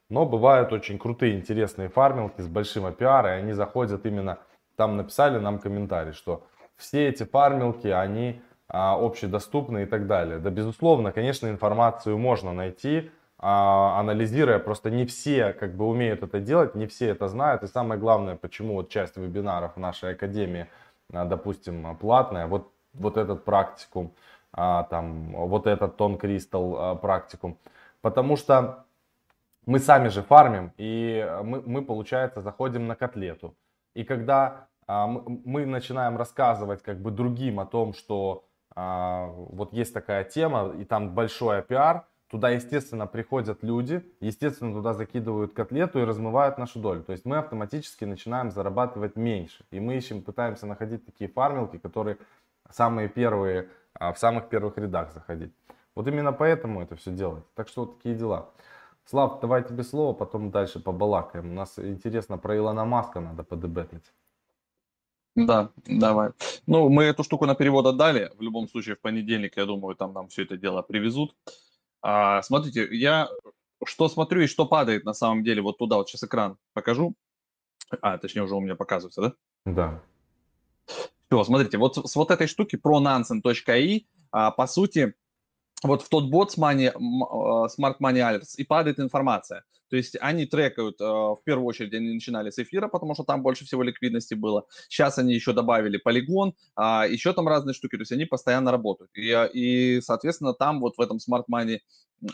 Но 0.08 0.26
бывают 0.26 0.72
очень 0.72 0.98
крутые, 0.98 1.36
интересные 1.36 1.88
фармилки 1.88 2.40
с 2.40 2.46
большим 2.46 2.86
APR, 2.86 3.26
и 3.26 3.40
они 3.40 3.52
заходят 3.52 4.04
именно, 4.04 4.38
там 4.76 4.96
написали 4.96 5.38
нам 5.38 5.58
комментарий, 5.58 6.12
что 6.12 6.46
все 6.76 7.08
эти 7.08 7.24
фармилки, 7.24 7.88
они 7.88 8.42
а, 8.68 8.94
общедоступны 8.94 9.84
и 9.84 9.86
так 9.86 10.06
далее. 10.06 10.38
Да, 10.38 10.50
безусловно, 10.50 11.12
конечно, 11.12 11.48
информацию 11.48 12.18
можно 12.18 12.52
найти, 12.52 13.10
а, 13.38 13.98
анализируя, 13.98 14.58
просто 14.58 14.90
не 14.90 15.04
все 15.04 15.52
как 15.52 15.74
бы 15.74 15.86
умеют 15.86 16.22
это 16.22 16.40
делать, 16.40 16.74
не 16.74 16.86
все 16.86 17.08
это 17.08 17.28
знают. 17.28 17.62
И 17.62 17.66
самое 17.66 18.00
главное, 18.00 18.36
почему 18.36 18.74
вот 18.74 18.88
часть 18.88 19.16
вебинаров 19.16 19.76
нашей 19.76 20.12
академии, 20.12 20.68
а, 21.12 21.24
допустим, 21.24 21.96
платная, 21.96 22.46
вот, 22.46 22.72
вот 22.94 23.16
этот 23.16 23.44
практикум, 23.44 24.14
а, 24.52 24.84
там, 24.84 25.32
вот 25.32 25.66
этот 25.66 25.96
тон 25.96 26.18
кристалл 26.18 26.98
практикум. 26.98 27.58
Потому 28.00 28.36
что 28.36 28.84
мы 29.66 29.78
сами 29.78 30.08
же 30.08 30.22
фармим, 30.22 30.72
и 30.76 31.26
мы, 31.44 31.62
мы, 31.64 31.82
получается, 31.82 32.40
заходим 32.40 32.86
на 32.86 32.96
котлету. 32.96 33.54
И 33.94 34.04
когда 34.04 34.68
а, 34.86 35.06
мы 35.06 35.66
начинаем 35.66 36.16
рассказывать 36.16 36.82
как 36.82 37.00
бы 37.00 37.10
другим 37.10 37.60
о 37.60 37.66
том, 37.66 37.94
что 37.94 38.44
а, 38.74 39.26
вот 39.26 39.72
есть 39.72 39.94
такая 39.94 40.24
тема, 40.24 40.74
и 40.78 40.84
там 40.84 41.14
большой 41.14 41.62
пиар, 41.62 42.06
туда, 42.28 42.50
естественно, 42.50 43.06
приходят 43.06 43.62
люди, 43.62 44.02
естественно, 44.20 44.72
туда 44.72 44.94
закидывают 44.94 45.52
котлету 45.52 46.00
и 46.00 46.04
размывают 46.04 46.58
нашу 46.58 46.78
долю. 46.78 47.02
То 47.02 47.12
есть 47.12 47.24
мы 47.24 47.38
автоматически 47.38 48.04
начинаем 48.04 48.50
зарабатывать 48.50 49.16
меньше. 49.16 49.64
И 49.70 49.80
мы 49.80 49.96
ищем, 49.96 50.22
пытаемся 50.22 50.66
находить 50.66 51.04
такие 51.04 51.28
фармилки, 51.30 51.78
которые 51.78 52.16
самые 52.72 53.08
первые, 53.08 53.68
а, 53.94 54.12
в 54.12 54.18
самых 54.18 54.48
первых 54.48 54.78
рядах 54.78 55.12
заходить. 55.12 55.52
Вот 55.94 56.08
именно 56.08 56.32
поэтому 56.32 56.82
это 56.82 56.96
все 56.96 57.10
делается. 57.10 57.50
Так 57.54 57.68
что 57.68 57.82
вот 57.82 57.96
такие 57.96 58.14
дела. 58.14 58.50
Слав, 59.04 59.40
давай 59.40 59.62
тебе 59.64 59.82
слово, 59.82 60.14
потом 60.14 60.50
дальше 60.50 60.80
побалакаем. 60.80 61.50
У 61.50 61.54
нас 61.54 61.78
интересно 61.78 62.38
про 62.38 62.56
Илона 62.56 62.84
Маска 62.84 63.20
надо 63.20 63.42
подебетать. 63.42 64.12
Да, 65.34 65.70
давай. 65.86 66.30
Ну, 66.66 66.88
мы 66.88 67.04
эту 67.04 67.24
штуку 67.24 67.46
на 67.46 67.54
перевод 67.54 67.86
отдали. 67.86 68.30
В 68.36 68.42
любом 68.42 68.68
случае, 68.68 68.96
в 68.96 69.00
понедельник, 69.00 69.56
я 69.56 69.64
думаю, 69.64 69.96
там 69.96 70.12
нам 70.12 70.28
все 70.28 70.42
это 70.42 70.56
дело 70.56 70.82
привезут. 70.82 71.34
А, 72.02 72.42
смотрите, 72.42 72.88
я 72.92 73.28
что 73.84 74.08
смотрю 74.08 74.42
и 74.42 74.46
что 74.46 74.66
падает 74.66 75.04
на 75.04 75.14
самом 75.14 75.42
деле 75.42 75.62
вот 75.62 75.78
туда, 75.78 75.96
вот 75.96 76.08
сейчас 76.08 76.24
экран 76.24 76.58
покажу. 76.72 77.14
А, 78.00 78.18
точнее, 78.18 78.42
уже 78.42 78.54
у 78.54 78.60
меня 78.60 78.76
показывается, 78.76 79.20
да? 79.22 79.32
Да. 79.64 80.02
Все, 81.32 81.44
смотрите, 81.44 81.78
вот 81.78 81.96
с 81.96 82.14
вот 82.14 82.30
этой 82.30 82.46
штуки 82.46 82.76
pronansen.ai, 82.76 84.04
а, 84.32 84.50
по 84.50 84.66
сути, 84.66 85.14
вот 85.82 86.02
в 86.02 86.10
тот 86.10 86.28
бот 86.28 86.52
с 86.52 86.58
money, 86.58 86.88
а, 86.88 87.68
Smart 87.68 87.96
Money 88.02 88.20
Alerts 88.20 88.56
и 88.58 88.64
падает 88.64 89.00
информация. 89.00 89.64
То 89.88 89.96
есть 89.96 90.14
они 90.20 90.44
трекают, 90.44 91.00
а, 91.00 91.34
в 91.34 91.42
первую 91.42 91.64
очередь 91.64 91.94
они 91.94 92.12
начинали 92.12 92.50
с 92.50 92.58
эфира, 92.58 92.88
потому 92.88 93.14
что 93.14 93.24
там 93.24 93.42
больше 93.42 93.64
всего 93.64 93.82
ликвидности 93.82 94.34
было. 94.34 94.66
Сейчас 94.90 95.16
они 95.16 95.32
еще 95.32 95.54
добавили 95.54 95.96
полигон, 95.96 96.52
еще 96.76 97.32
там 97.32 97.48
разные 97.48 97.72
штуки, 97.72 97.96
то 97.96 98.02
есть 98.02 98.12
они 98.12 98.26
постоянно 98.26 98.70
работают. 98.70 99.10
И, 99.14 99.34
и 99.54 100.02
соответственно, 100.02 100.52
там 100.52 100.80
вот 100.80 100.98
в 100.98 101.00
этом 101.00 101.16
Smart 101.16 101.44
Money 101.50 101.78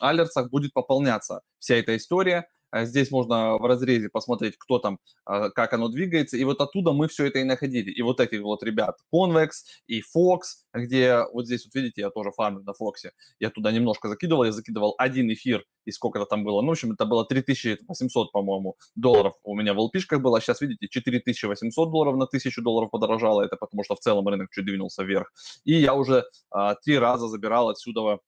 Alerts 0.00 0.48
будет 0.50 0.72
пополняться 0.72 1.42
вся 1.60 1.76
эта 1.76 1.96
история. 1.96 2.48
А 2.70 2.84
здесь 2.84 3.10
можно 3.10 3.56
в 3.56 3.64
разрезе 3.64 4.08
посмотреть, 4.08 4.56
кто 4.58 4.78
там, 4.78 4.98
а, 5.24 5.50
как 5.50 5.72
оно 5.72 5.88
двигается. 5.88 6.36
И 6.36 6.44
вот 6.44 6.60
оттуда 6.60 6.92
мы 6.92 7.08
все 7.08 7.26
это 7.26 7.38
и 7.38 7.44
находили. 7.44 7.90
И 7.90 8.02
вот 8.02 8.20
этих 8.20 8.42
вот 8.42 8.62
ребят, 8.62 8.98
Convex 9.12 9.50
и 9.86 10.00
Fox, 10.00 10.40
где 10.74 11.24
вот 11.32 11.46
здесь 11.46 11.64
вот 11.64 11.74
видите, 11.74 12.02
я 12.02 12.10
тоже 12.10 12.30
фармлю 12.32 12.62
на 12.64 12.74
Фоксе. 12.74 13.12
Я 13.40 13.50
туда 13.50 13.72
немножко 13.72 14.08
закидывал, 14.08 14.44
я 14.44 14.52
закидывал 14.52 14.94
один 14.98 15.32
эфир, 15.32 15.64
и 15.84 15.90
сколько-то 15.90 16.26
там 16.26 16.44
было. 16.44 16.60
Ну, 16.60 16.68
в 16.68 16.70
общем, 16.72 16.92
это 16.92 17.06
было 17.06 17.24
3800, 17.24 18.30
по-моему, 18.32 18.76
долларов 18.94 19.34
у 19.42 19.54
меня 19.56 19.72
в 19.72 19.80
лпишках 19.80 20.20
было. 20.20 20.40
Сейчас, 20.40 20.60
видите, 20.60 20.86
4800 20.88 21.90
долларов 21.90 22.16
на 22.16 22.24
1000 22.24 22.60
долларов 22.60 22.90
подорожало. 22.90 23.42
Это 23.42 23.56
потому 23.56 23.84
что 23.84 23.96
в 23.96 24.00
целом 24.00 24.28
рынок 24.28 24.50
чуть 24.50 24.66
двинулся 24.66 25.02
вверх. 25.02 25.32
И 25.64 25.74
я 25.74 25.94
уже 25.94 26.24
а, 26.50 26.74
три 26.74 26.98
раза 26.98 27.28
забирал 27.28 27.70
отсюда 27.70 28.18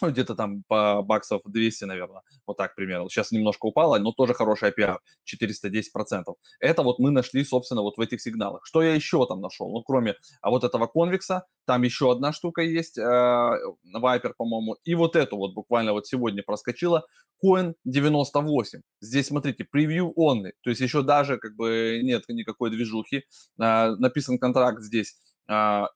ну, 0.00 0.10
где-то 0.10 0.34
там 0.34 0.62
по 0.68 1.02
баксов 1.02 1.42
200, 1.44 1.84
наверное, 1.84 2.22
вот 2.46 2.56
так 2.56 2.74
примерно. 2.74 3.08
Сейчас 3.08 3.32
немножко 3.32 3.66
упало, 3.66 3.98
но 3.98 4.12
тоже 4.12 4.34
хороший 4.34 4.70
APR, 4.70 4.98
410%. 5.24 6.34
Это 6.60 6.82
вот 6.82 6.98
мы 6.98 7.10
нашли, 7.10 7.44
собственно, 7.44 7.82
вот 7.82 7.96
в 7.96 8.00
этих 8.00 8.20
сигналах. 8.20 8.64
Что 8.64 8.82
я 8.82 8.94
еще 8.94 9.26
там 9.26 9.40
нашел? 9.40 9.70
Ну, 9.70 9.82
кроме 9.82 10.16
а 10.40 10.50
вот 10.50 10.64
этого 10.64 10.86
конвекса, 10.86 11.46
там 11.66 11.82
еще 11.82 12.10
одна 12.10 12.32
штука 12.32 12.62
есть, 12.62 12.98
э, 12.98 13.02
Viper, 13.02 14.32
по-моему, 14.36 14.76
и 14.84 14.94
вот 14.94 15.16
эту 15.16 15.36
вот 15.36 15.54
буквально 15.54 15.92
вот 15.92 16.06
сегодня 16.06 16.42
проскочила, 16.42 17.06
Coin 17.42 17.74
98. 17.84 18.80
Здесь, 19.00 19.26
смотрите, 19.26 19.64
превью 19.64 20.12
only, 20.16 20.52
то 20.62 20.70
есть 20.70 20.82
еще 20.82 21.02
даже 21.02 21.38
как 21.38 21.56
бы 21.56 22.00
нет 22.02 22.24
никакой 22.28 22.70
движухи, 22.70 23.16
э, 23.16 23.22
написан 23.58 24.38
контракт 24.38 24.82
здесь 24.82 25.16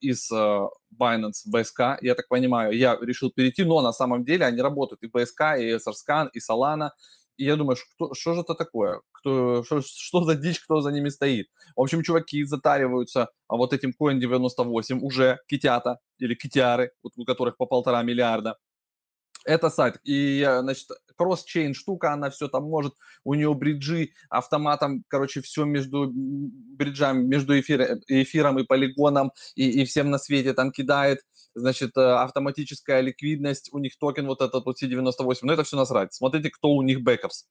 из 0.00 0.30
а, 0.32 0.68
Binance 0.98 1.46
BSK, 1.52 1.98
я 2.02 2.14
так 2.14 2.28
понимаю, 2.28 2.76
я 2.76 2.98
решил 3.00 3.30
перейти, 3.30 3.64
но 3.64 3.80
на 3.82 3.92
самом 3.92 4.24
деле 4.24 4.46
они 4.46 4.60
работают 4.60 5.02
и 5.02 5.06
BSK, 5.06 5.60
и 5.60 5.76
SRScan, 5.76 6.30
и 6.32 6.40
Solana, 6.40 6.90
и 7.36 7.44
я 7.44 7.56
думаю, 7.56 7.76
что, 7.76 8.14
что 8.14 8.34
же 8.34 8.40
это 8.40 8.54
такое? 8.54 9.00
Кто, 9.12 9.64
что, 9.64 9.80
что 9.82 10.24
за 10.24 10.36
дичь, 10.36 10.60
кто 10.60 10.80
за 10.80 10.90
ними 10.90 11.08
стоит? 11.08 11.48
В 11.74 11.80
общем, 11.80 12.02
чуваки 12.02 12.44
затариваются 12.44 13.30
а 13.48 13.56
вот 13.56 13.72
этим 13.72 13.92
Coin 14.00 14.18
98, 14.18 15.00
уже 15.02 15.38
китята 15.48 15.98
или 16.18 16.34
китяры, 16.34 16.92
у 17.02 17.24
которых 17.24 17.56
по 17.56 17.66
полтора 17.66 18.02
миллиарда. 18.02 18.56
Это 19.44 19.68
сайт. 19.70 20.00
И, 20.04 20.42
значит, 20.60 20.88
кросс-чейн 21.16 21.74
штука, 21.74 22.12
она 22.12 22.30
все 22.30 22.48
там 22.48 22.64
может, 22.64 22.94
у 23.24 23.34
нее 23.34 23.52
бриджи, 23.54 24.10
автоматом, 24.30 25.04
короче, 25.08 25.42
все 25.42 25.64
между 25.64 26.10
бриджами, 26.12 27.22
между 27.24 27.58
эфир, 27.58 27.98
эфиром 28.08 28.58
и 28.58 28.64
полигоном, 28.64 29.32
и, 29.54 29.82
и 29.82 29.84
всем 29.84 30.10
на 30.10 30.18
свете 30.18 30.54
там 30.54 30.72
кидает, 30.72 31.20
значит, 31.54 31.96
э, 31.96 32.00
автоматическая 32.00 33.00
ликвидность, 33.00 33.68
у 33.72 33.78
них 33.78 33.98
токен 33.98 34.26
вот 34.26 34.40
этот 34.40 34.64
вот 34.64 34.82
C98, 34.82 35.38
но 35.42 35.52
это 35.52 35.64
все 35.64 35.76
насрать. 35.76 36.14
Смотрите, 36.14 36.50
кто 36.50 36.70
у 36.70 36.82
них 36.82 37.02
бэкерс. 37.02 37.46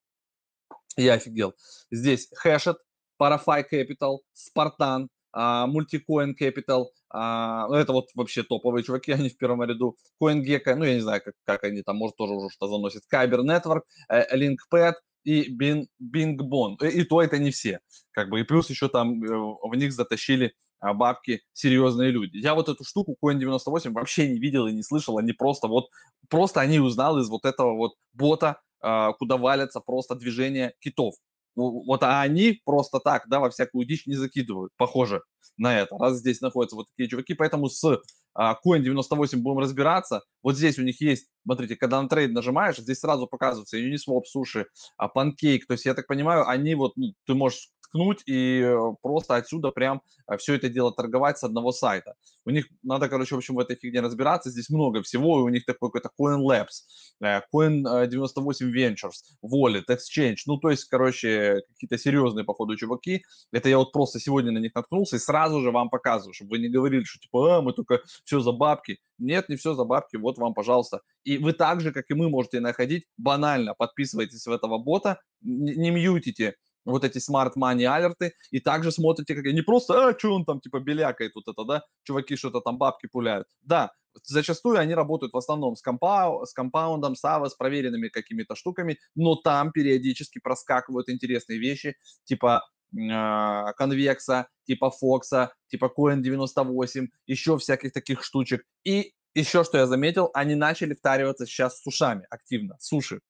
Я 0.97 1.13
офигел. 1.13 1.53
Здесь 1.91 2.29
Hashed, 2.43 2.77
Parafy 3.19 3.63
Capital, 3.71 4.19
Spartan, 4.35 5.07
Multicoin, 5.35 6.33
э, 6.33 6.35
Capital, 6.39 6.85
а, 7.13 7.67
ну, 7.67 7.75
это 7.75 7.93
вот 7.93 8.07
вообще 8.15 8.43
топовые 8.43 8.83
чуваки, 8.83 9.11
они 9.13 9.29
в 9.29 9.37
первом 9.37 9.63
ряду. 9.63 9.97
CoinGecko, 10.21 10.75
ну, 10.75 10.85
я 10.85 10.95
не 10.95 11.01
знаю, 11.01 11.21
как, 11.23 11.35
как 11.45 11.63
они 11.63 11.83
там, 11.83 11.97
может, 11.97 12.17
тоже 12.17 12.33
уже 12.33 12.49
что 12.49 12.67
заносят. 12.67 13.03
Kyber 13.11 13.41
Network, 13.41 13.83
э, 14.09 14.35
LinkPad 14.35 14.93
и 15.23 15.55
Bing, 15.55 15.85
BingBon. 16.01 16.85
И, 16.89 17.03
то 17.03 17.21
это 17.21 17.37
не 17.37 17.51
все. 17.51 17.79
Как 18.11 18.29
бы, 18.29 18.39
и 18.39 18.43
плюс 18.43 18.69
еще 18.69 18.89
там 18.89 19.23
э, 19.23 19.27
в 19.27 19.75
них 19.75 19.93
затащили 19.93 20.53
а, 20.79 20.93
бабки 20.93 21.41
серьезные 21.53 22.11
люди. 22.11 22.37
Я 22.37 22.55
вот 22.55 22.67
эту 22.67 22.83
штуку 22.83 23.15
Coin98 23.23 23.91
вообще 23.91 24.27
не 24.27 24.39
видел 24.39 24.67
и 24.67 24.73
не 24.73 24.83
слышал, 24.83 25.17
они 25.17 25.31
просто 25.31 25.67
вот, 25.67 25.85
просто 26.29 26.59
они 26.59 26.79
узнал 26.79 27.19
из 27.19 27.29
вот 27.29 27.45
этого 27.45 27.73
вот 27.75 27.93
бота, 28.11 28.59
а, 28.81 29.13
куда 29.13 29.37
валятся 29.37 29.79
просто 29.79 30.15
движения 30.15 30.73
китов. 30.79 31.15
Вот 31.55 32.03
а 32.03 32.21
они 32.21 32.59
просто 32.65 32.99
так, 32.99 33.27
да, 33.27 33.39
во 33.39 33.49
всякую 33.49 33.85
дичь 33.85 34.07
не 34.07 34.15
закидывают, 34.15 34.71
похоже 34.77 35.21
на 35.57 35.79
это, 35.79 35.95
раз 35.97 36.17
здесь 36.17 36.41
находятся 36.41 36.75
вот 36.75 36.87
такие 36.89 37.09
чуваки, 37.09 37.33
поэтому 37.33 37.69
с 37.69 37.99
а, 38.33 38.57
Coin 38.65 38.79
98 38.79 39.41
будем 39.41 39.59
разбираться. 39.59 40.23
Вот 40.41 40.55
здесь 40.57 40.79
у 40.79 40.83
них 40.83 40.99
есть, 41.01 41.27
смотрите, 41.43 41.75
когда 41.75 42.01
на 42.01 42.09
трейд 42.09 42.31
нажимаешь, 42.31 42.77
здесь 42.77 42.99
сразу 42.99 43.27
показывается 43.27 43.77
Uniswap, 43.77 44.23
Sushi, 44.35 44.65
а, 44.97 45.07
Pancake, 45.07 45.61
то 45.67 45.73
есть 45.73 45.85
я 45.85 45.93
так 45.93 46.07
понимаю, 46.07 46.47
они 46.47 46.75
вот, 46.75 46.93
ну, 46.95 47.13
ты 47.25 47.35
можешь 47.35 47.69
ткнуть 47.93 48.23
и 48.25 48.61
э, 48.61 48.95
просто 49.01 49.35
отсюда 49.35 49.71
прям 49.71 50.01
э, 50.27 50.37
все 50.37 50.55
это 50.55 50.67
дело 50.69 50.91
торговать 50.91 51.37
с 51.37 51.43
одного 51.43 51.71
сайта. 51.71 52.15
У 52.45 52.49
них 52.49 52.67
надо, 52.81 53.07
короче, 53.07 53.35
в 53.35 53.37
общем, 53.37 53.55
в 53.55 53.59
этой 53.59 53.75
фигне 53.75 54.01
разбираться. 54.01 54.49
Здесь 54.49 54.69
много 54.69 55.01
всего, 55.03 55.39
и 55.39 55.43
у 55.43 55.49
них 55.49 55.65
такой 55.65 55.91
какой-то 55.91 56.09
Coin 56.19 56.41
Labs, 56.41 57.41
Coin 57.53 58.07
98 58.07 58.71
Ventures, 58.75 59.21
Wallet, 59.43 59.85
Exchange. 59.89 60.37
Ну, 60.47 60.57
то 60.57 60.69
есть, 60.69 60.85
короче, 60.85 61.61
какие-то 61.73 61.97
серьезные, 61.97 62.43
походу, 62.43 62.75
чуваки. 62.75 63.23
Это 63.51 63.69
я 63.69 63.77
вот 63.77 63.91
просто 63.91 64.19
сегодня 64.19 64.51
на 64.51 64.57
них 64.57 64.75
наткнулся 64.75 65.15
и 65.15 65.19
сразу 65.19 65.61
же 65.61 65.71
вам 65.71 65.89
показываю, 65.89 66.33
чтобы 66.33 66.51
вы 66.51 66.59
не 66.59 66.69
говорили, 66.69 67.03
что 67.03 67.19
типа, 67.19 67.57
а, 67.57 67.61
мы 67.61 67.73
только 67.73 68.01
все 68.25 68.39
за 68.39 68.51
бабки. 68.51 68.99
Нет, 69.19 69.49
не 69.49 69.55
все 69.55 69.73
за 69.75 69.85
бабки, 69.85 70.17
вот 70.17 70.37
вам, 70.37 70.53
пожалуйста. 70.53 71.01
И 71.23 71.37
вы 71.37 71.53
так 71.53 71.81
же, 71.81 71.91
как 71.91 72.09
и 72.09 72.13
мы, 72.13 72.29
можете 72.29 72.59
находить 72.59 73.05
банально, 73.17 73.73
подписывайтесь 73.73 74.45
в 74.45 74.51
этого 74.51 74.79
бота, 74.79 75.19
не, 75.41 75.75
не 75.75 75.91
мьютите 75.91 76.55
вот 76.85 77.03
эти 77.03 77.17
smart 77.17 77.53
money 77.57 77.85
алерты, 77.85 78.33
и 78.51 78.59
также 78.59 78.91
смотрите, 78.91 79.35
как 79.35 79.45
не 79.45 79.61
просто, 79.61 80.09
а, 80.09 80.17
что 80.17 80.33
он 80.33 80.45
там, 80.45 80.59
типа, 80.59 80.79
белякает 80.79 81.33
вот 81.35 81.47
это, 81.47 81.63
да, 81.65 81.83
чуваки 82.03 82.35
что-то 82.35 82.61
там 82.61 82.77
бабки 82.77 83.07
пуляют. 83.07 83.47
Да, 83.61 83.91
зачастую 84.23 84.77
они 84.77 84.93
работают 84.93 85.33
в 85.33 85.37
основном 85.37 85.75
с, 85.75 85.81
компау, 85.81 86.45
с 86.45 86.53
компаундом, 86.53 87.15
сава, 87.15 87.49
с 87.49 87.55
проверенными 87.55 88.09
какими-то 88.09 88.55
штуками, 88.55 88.99
но 89.15 89.35
там 89.35 89.71
периодически 89.71 90.39
проскакивают 90.39 91.09
интересные 91.09 91.59
вещи, 91.59 91.95
типа 92.25 92.63
а, 93.11 93.73
конвекса, 93.73 94.47
типа 94.65 94.91
Фокса, 94.91 95.53
типа 95.67 95.91
Coin 95.97 96.21
98, 96.21 97.07
еще 97.27 97.57
всяких 97.57 97.91
таких 97.93 98.23
штучек. 98.23 98.63
И 98.83 99.13
еще 99.33 99.63
что 99.63 99.79
я 99.79 99.87
заметил, 99.87 100.29
они 100.33 100.55
начали 100.55 100.93
втариваться 100.93 101.45
сейчас 101.45 101.77
с 101.77 101.81
сушами 101.81 102.27
активно, 102.29 102.77
суши. 102.79 103.21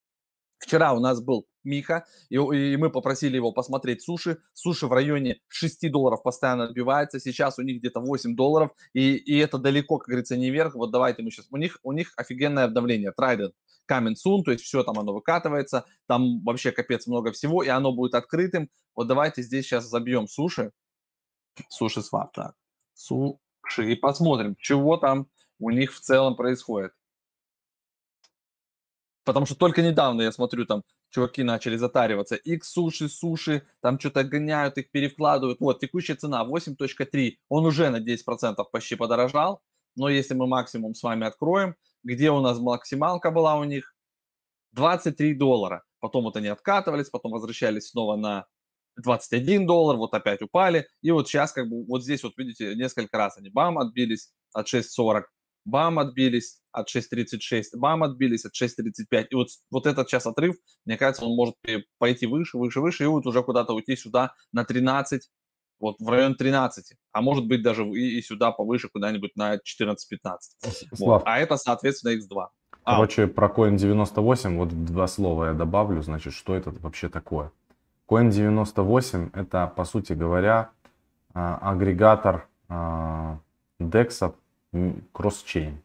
Вчера 0.63 0.93
у 0.93 0.99
нас 1.01 1.21
был 1.21 1.45
Миха, 1.65 2.05
и, 2.29 2.35
и 2.35 2.77
мы 2.77 2.89
попросили 2.89 3.35
его 3.35 3.51
посмотреть 3.51 4.01
суши. 4.01 4.37
Суши 4.53 4.87
в 4.87 4.93
районе 4.93 5.41
6 5.49 5.91
долларов 5.91 6.23
постоянно 6.23 6.63
отбивается. 6.63 7.19
Сейчас 7.19 7.59
у 7.59 7.63
них 7.63 7.79
где-то 7.79 7.99
8 7.99 8.33
долларов, 8.33 8.71
и, 8.93 9.15
и 9.15 9.37
это 9.39 9.57
далеко, 9.57 9.97
как 9.97 10.07
говорится, 10.07 10.37
не 10.37 10.51
вверх. 10.51 10.75
Вот 10.75 10.91
давайте 10.91 11.21
мы 11.21 11.31
сейчас... 11.31 11.47
У 11.51 11.57
них, 11.57 11.79
у 11.83 11.91
них 11.91 12.13
офигенное 12.15 12.63
обновление. 12.63 13.11
Trident 13.19 13.51
coming 13.91 14.13
soon, 14.13 14.43
то 14.43 14.51
есть 14.51 14.63
все 14.63 14.83
там 14.83 14.97
оно 14.97 15.13
выкатывается. 15.13 15.85
Там 16.07 16.41
вообще 16.45 16.71
капец 16.71 17.07
много 17.07 17.33
всего, 17.33 17.61
и 17.61 17.67
оно 17.67 17.91
будет 17.91 18.15
открытым. 18.15 18.69
Вот 18.95 19.09
давайте 19.09 19.41
здесь 19.41 19.65
сейчас 19.65 19.83
забьем 19.83 20.27
суши. 20.27 20.71
Суши 21.67 22.01
свап, 22.01 22.31
так. 22.31 22.55
Суши. 22.93 23.91
И 23.91 23.95
посмотрим, 23.95 24.55
чего 24.57 24.95
там 24.95 25.27
у 25.59 25.71
них 25.71 25.93
в 25.93 25.99
целом 25.99 26.37
происходит. 26.37 26.93
Потому 29.23 29.45
что 29.45 29.55
только 29.55 29.81
недавно 29.81 30.23
я 30.23 30.31
смотрю, 30.31 30.65
там 30.65 30.83
чуваки 31.09 31.43
начали 31.43 31.77
затариваться. 31.77 32.35
X 32.35 32.69
суши, 32.69 33.07
суши, 33.07 33.63
там 33.81 33.99
что-то 33.99 34.23
гоняют, 34.23 34.77
их 34.77 34.91
перекладывают. 34.91 35.59
Вот, 35.59 35.79
текущая 35.79 36.15
цена 36.15 36.45
8.3, 36.45 37.37
он 37.49 37.65
уже 37.65 37.89
на 37.89 38.01
10% 38.01 38.55
почти 38.71 38.95
подорожал. 38.95 39.61
Но 39.95 40.09
если 40.09 40.33
мы 40.33 40.47
максимум 40.47 40.95
с 40.95 41.03
вами 41.03 41.25
откроем, 41.25 41.75
где 42.03 42.31
у 42.31 42.41
нас 42.41 42.59
максималка 42.59 43.31
была 43.31 43.55
у 43.55 43.63
них? 43.63 43.95
23 44.73 45.35
доллара. 45.35 45.83
Потом 45.99 46.23
вот 46.23 46.35
они 46.35 46.47
откатывались, 46.47 47.09
потом 47.09 47.31
возвращались 47.31 47.89
снова 47.89 48.15
на 48.15 48.45
21 48.97 49.65
доллар, 49.65 49.97
вот 49.97 50.13
опять 50.13 50.41
упали. 50.41 50.87
И 51.01 51.11
вот 51.11 51.27
сейчас 51.27 51.51
как 51.51 51.69
бы 51.69 51.85
вот 51.85 52.03
здесь 52.03 52.23
вот 52.23 52.33
видите, 52.37 52.75
несколько 52.75 53.17
раз 53.17 53.37
они 53.37 53.49
бам 53.49 53.77
отбились 53.77 54.31
от 54.51 54.67
6.40, 54.67 55.23
бам 55.65 55.99
отбились 55.99 56.59
от 56.71 56.93
6.36, 56.93 57.63
бам 57.75 58.03
отбились 58.03 58.45
от 58.45 58.53
6.35. 58.53 59.27
И 59.29 59.35
вот, 59.35 59.47
вот 59.71 59.85
этот 59.85 60.09
сейчас 60.09 60.25
отрыв, 60.25 60.55
мне 60.85 60.97
кажется, 60.97 61.25
он 61.25 61.35
может 61.35 61.55
пойти 61.97 62.25
выше, 62.25 62.57
выше, 62.57 62.81
выше, 62.81 63.03
и 63.03 63.07
вот 63.07 63.25
уже 63.25 63.43
куда-то 63.43 63.73
уйти 63.73 63.95
сюда 63.95 64.33
на 64.51 64.65
13, 64.65 65.29
вот 65.79 65.97
в 65.99 66.09
район 66.09 66.35
13, 66.35 66.95
а 67.11 67.21
может 67.21 67.45
быть 67.45 67.61
даже 67.61 67.85
и, 67.85 68.17
и 68.17 68.21
сюда 68.21 68.51
повыше, 68.51 68.89
куда-нибудь 68.89 69.35
на 69.35 69.55
14-15. 69.55 69.97
Вот. 70.97 71.23
А 71.25 71.39
это, 71.39 71.57
соответственно, 71.57 72.15
X2. 72.17 72.47
А. 72.83 72.95
Короче, 72.95 73.23
а. 73.23 73.27
про 73.27 73.47
Coin 73.47 73.75
98, 73.75 74.57
вот 74.57 74.85
два 74.85 75.07
слова 75.07 75.45
я 75.45 75.53
добавлю, 75.53 76.01
значит, 76.01 76.33
что 76.33 76.55
это 76.55 76.71
вообще 76.71 77.09
такое? 77.09 77.51
Coin 78.09 78.29
98 78.29 79.31
это, 79.33 79.67
по 79.75 79.85
сути 79.85 80.13
говоря, 80.13 80.71
а, 81.33 81.57
агрегатор 81.57 82.47
DEX 82.69 84.33
кросс-чейн. 85.11 85.81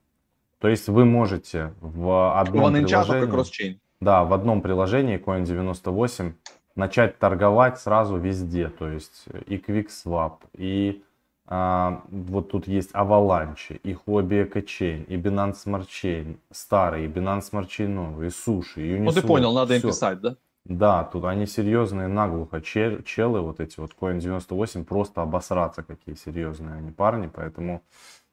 То 0.61 0.69
есть 0.69 0.89
вы 0.89 1.05
можете 1.05 1.73
в 1.81 2.39
одном 2.39 2.73
приложении... 2.73 3.81
Да, 4.01 4.25
в 4.25 4.33
одном 4.33 4.61
приложении 4.61 5.19
Coin98 5.19 6.33
начать 6.75 7.19
торговать 7.19 7.81
сразу 7.81 8.17
везде. 8.17 8.69
То 8.69 8.89
есть 8.89 9.25
и 9.47 9.57
QuickSwap, 9.57 10.35
и 10.55 11.03
а, 11.51 12.03
вот 12.11 12.51
тут 12.51 12.69
есть 12.69 12.93
Avalanche, 12.93 13.81
и 13.83 13.95
Huobi 13.95 14.49
EcoChain, 14.49 15.05
и 15.07 15.17
Binance 15.17 15.57
Smart 15.65 15.87
Chain, 15.89 16.37
старый, 16.51 17.07
и 17.07 17.09
Binance 17.09 17.51
Smart 17.51 17.69
Chain 17.69 17.89
новый, 17.89 18.27
и 18.27 18.31
Sushi, 18.31 18.83
и 18.83 18.97
Uniswap. 18.97 19.05
Ну 19.05 19.13
ты 19.13 19.23
понял, 19.23 19.55
надо 19.55 19.75
им 19.75 19.83
писать, 19.83 20.21
да? 20.21 20.37
Да, 20.65 21.05
тут 21.05 21.25
они 21.25 21.47
серьезные 21.47 22.09
наглухо. 22.09 22.61
Чел, 22.61 23.03
челы, 23.03 23.41
вот 23.41 23.61
эти 23.61 23.81
вот 23.81 23.93
Coin98, 23.99 24.85
просто 24.85 25.23
обосраться 25.23 25.83
какие 25.83 26.15
серьезные 26.15 26.77
они 26.77 26.91
парни, 26.91 27.31
поэтому 27.33 27.83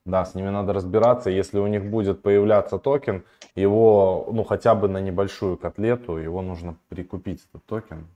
да, 0.05 0.23
с 0.23 0.35
ними 0.35 0.49
надо 0.49 0.73
разбираться. 0.73 1.29
Если 1.29 1.59
у 1.59 1.67
них 1.67 1.89
будет 1.89 2.21
появляться 2.21 2.77
токен, 2.77 3.23
его, 3.55 4.29
ну, 4.31 4.43
хотя 4.43 4.75
бы 4.75 4.87
на 4.87 5.01
небольшую 5.01 5.57
котлету, 5.57 6.17
его 6.17 6.41
нужно 6.41 6.77
прикупить, 6.89 7.43
этот 7.49 7.65
токен. 7.65 8.07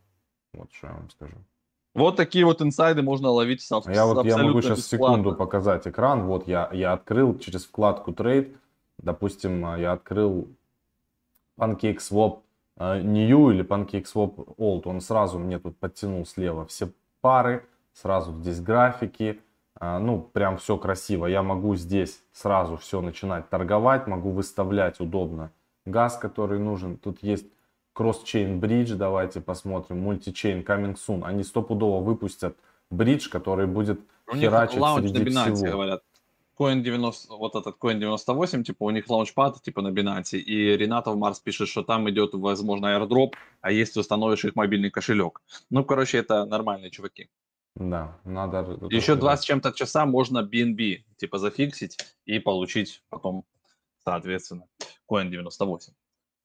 Вот 0.53 0.71
что 0.71 0.87
я 0.87 0.93
вам 0.93 1.09
скажу. 1.09 1.35
Вот 1.95 2.15
такие 2.15 2.45
вот 2.45 2.61
инсайды 2.61 3.01
можно 3.01 3.29
ловить 3.29 3.61
с, 3.61 3.71
я 3.87 4.05
вот 4.05 4.23
Я 4.25 4.37
могу 4.37 4.61
сейчас 4.61 4.77
бесплатно. 4.77 5.15
секунду 5.17 5.35
показать 5.35 5.87
экран. 5.87 6.23
Вот 6.27 6.47
я, 6.47 6.69
я 6.71 6.93
открыл 6.93 7.37
через 7.39 7.65
вкладку 7.65 8.11
Trade. 8.11 8.55
Допустим, 8.99 9.75
я 9.77 9.93
открыл 9.93 10.47
PancakeSwap 11.57 12.39
э, 12.77 13.01
New 13.01 13.51
или 13.51 13.65
PancakeSwap 13.65 14.55
Old. 14.57 14.83
Он 14.85 15.01
сразу 15.01 15.39
мне 15.39 15.57
тут 15.57 15.77
подтянул 15.77 16.25
слева 16.25 16.65
все 16.67 16.89
пары. 17.21 17.65
Сразу 17.93 18.33
здесь 18.33 18.61
графики 18.61 19.41
ну, 19.79 20.21
прям 20.21 20.57
все 20.57 20.77
красиво. 20.77 21.25
Я 21.25 21.43
могу 21.43 21.75
здесь 21.75 22.21
сразу 22.33 22.77
все 22.77 23.01
начинать 23.01 23.49
торговать, 23.49 24.07
могу 24.07 24.31
выставлять 24.31 24.99
удобно 24.99 25.51
газ, 25.85 26.17
который 26.17 26.59
нужен. 26.59 26.97
Тут 26.97 27.23
есть 27.23 27.47
кросс-чейн 27.93 28.59
бридж, 28.59 28.93
давайте 28.93 29.41
посмотрим, 29.41 29.99
мультичейн 29.99 30.61
coming 30.61 30.95
soon. 30.95 31.23
Они 31.25 31.43
стопудово 31.43 32.03
выпустят 32.03 32.57
бридж, 32.89 33.29
который 33.29 33.67
будет 33.67 33.99
у 34.31 34.35
херачить 34.35 34.81
среди 34.81 35.29
всего. 35.29 35.71
говорят. 35.71 36.03
Coin 36.57 36.81
90, 36.81 37.35
вот 37.35 37.55
этот 37.55 37.77
Coin 37.77 37.99
98, 37.99 38.63
типа 38.63 38.83
у 38.83 38.89
них 38.89 39.09
лаунчпад 39.09 39.61
типа 39.61 39.81
на 39.81 39.89
Binance, 39.89 40.37
и 40.37 40.75
Ренатов 40.75 41.15
Марс 41.15 41.39
пишет, 41.39 41.69
что 41.69 41.83
там 41.83 42.09
идет, 42.09 42.33
возможно, 42.33 42.87
airdrop, 42.87 43.31
а 43.61 43.71
если 43.71 44.01
установишь 44.01 44.43
их 44.43 44.57
мобильный 44.57 44.89
кошелек. 44.89 45.41
Ну, 45.69 45.85
короче, 45.85 46.17
это 46.17 46.43
нормальные 46.43 46.91
чуваки. 46.91 47.29
Да, 47.75 48.17
надо... 48.25 48.77
Еще 48.89 49.15
два 49.15 49.37
с 49.37 49.43
чем-то 49.43 49.71
часа 49.71 50.05
можно 50.05 50.39
BNB 50.39 51.03
типа 51.17 51.37
зафиксить 51.37 51.97
и 52.25 52.39
получить 52.39 53.03
потом, 53.09 53.45
соответственно, 54.03 54.65
Coin 55.09 55.29
98. 55.29 55.93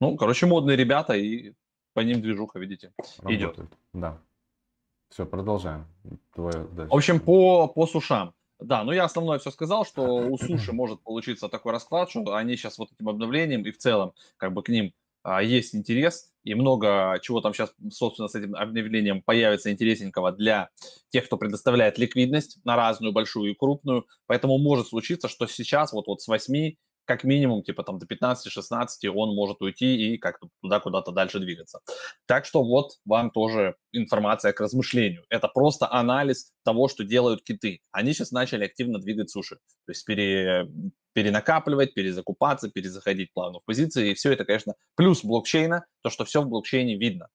Ну, 0.01 0.17
короче, 0.17 0.47
модные 0.47 0.77
ребята, 0.77 1.15
и 1.15 1.55
по 1.93 2.01
ним 2.01 2.21
движуха, 2.21 2.59
видите, 2.59 2.93
Работает. 3.19 3.41
идет. 3.41 3.69
Да. 3.93 4.21
Все, 5.09 5.25
продолжаем. 5.27 5.87
Твое 6.35 6.67
дальше. 6.73 6.91
В 6.91 6.97
общем, 6.97 7.21
по, 7.21 7.69
по 7.69 7.87
сушам. 7.87 8.35
Да, 8.59 8.83
ну 8.85 8.93
я 8.93 9.05
основное 9.05 9.39
все 9.39 9.51
сказал, 9.51 9.85
что 9.85 10.03
у 10.03 10.39
суши 10.39 10.73
может 10.75 11.01
получиться 11.03 11.49
такой 11.49 11.73
расклад, 11.73 12.11
что 12.11 12.35
они 12.35 12.57
сейчас 12.57 12.79
вот 12.79 12.93
этим 12.93 13.09
обновлением 13.09 13.63
и 13.63 13.71
в 13.71 13.79
целом 13.79 14.13
как 14.37 14.53
бы 14.53 14.63
к 14.63 14.69
ним 14.69 14.93
а, 15.23 15.43
есть 15.43 15.75
интерес, 15.75 16.33
и 16.45 16.55
много 16.55 17.19
чего 17.23 17.41
там 17.41 17.55
сейчас, 17.55 17.75
собственно, 17.91 18.29
с 18.29 18.35
этим 18.35 18.55
обновлением 18.55 19.23
появится 19.23 19.73
интересненького 19.73 20.33
для 20.33 20.69
тех, 21.11 21.27
кто 21.27 21.37
предоставляет 21.37 21.99
ликвидность 21.99 22.59
на 22.65 22.77
разную, 22.77 23.13
большую 23.13 23.51
и 23.51 23.55
крупную. 23.55 24.07
Поэтому 24.27 24.59
может 24.59 24.89
случиться, 24.89 25.29
что 25.29 25.47
сейчас 25.47 25.93
вот, 25.93 26.07
вот 26.07 26.21
с 26.21 26.29
8 26.29 26.75
как 27.07 27.25
минимум, 27.25 27.63
типа 27.63 27.83
там 27.83 27.99
до 27.99 28.07
15-16 28.07 28.87
он 29.15 29.35
может 29.35 29.61
уйти 29.61 30.15
и 30.15 30.19
как-то 30.19 30.49
туда 30.63 30.81
куда-то 30.81 31.13
дальше 31.13 31.39
двигаться. 31.39 31.81
Так 32.27 32.47
что 32.47 32.63
вот 32.63 32.93
вам 33.05 33.31
тоже 33.31 33.77
информация 33.93 34.53
к 34.53 34.61
размышлению. 34.61 35.25
Это 35.29 35.49
просто 35.49 35.91
анализ 35.91 36.53
того, 36.65 36.89
что 36.89 37.05
делают 37.05 37.43
киты. 37.43 37.81
Они 37.93 38.13
сейчас 38.15 38.31
начали 38.33 38.65
активно 38.65 38.99
двигать 38.99 39.31
суши. 39.31 39.57
То 39.87 39.91
есть 39.91 40.05
пере, 40.05 40.67
перенакапливать, 41.15 41.95
перезакупаться, 41.95 42.69
перезаходить 42.69 43.33
плавно 43.33 43.61
в 43.61 43.65
позиции. 43.65 44.11
И 44.11 44.15
все 44.15 44.33
это, 44.33 44.45
конечно, 44.45 44.75
плюс 44.97 45.25
блокчейна, 45.25 45.87
то, 46.03 46.11
что 46.11 46.25
все 46.25 46.43
в 46.43 46.49
блокчейне 46.49 46.97
видно. 46.97 47.29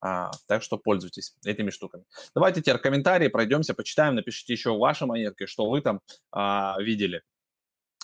А, 0.00 0.30
так 0.46 0.62
что 0.62 0.78
пользуйтесь 0.78 1.34
этими 1.44 1.70
штуками. 1.70 2.04
Давайте 2.34 2.60
теперь 2.60 2.78
комментарии 2.78 3.28
пройдемся, 3.28 3.74
почитаем, 3.74 4.14
напишите 4.14 4.52
еще 4.52 4.76
ваши 4.76 5.06
монетки, 5.06 5.46
что 5.46 5.68
вы 5.68 5.80
там 5.80 6.00
а, 6.30 6.76
видели 6.80 7.22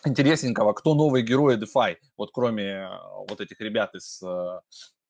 интересненького, 0.04 0.72
кто 0.72 0.94
новые 0.94 1.24
герои 1.24 1.56
DeFi, 1.56 1.96
вот 2.16 2.30
кроме 2.32 2.64
э, 2.64 2.88
вот 3.28 3.40
этих 3.40 3.60
ребят 3.60 3.94
из, 3.94 4.22
э, 4.22 4.60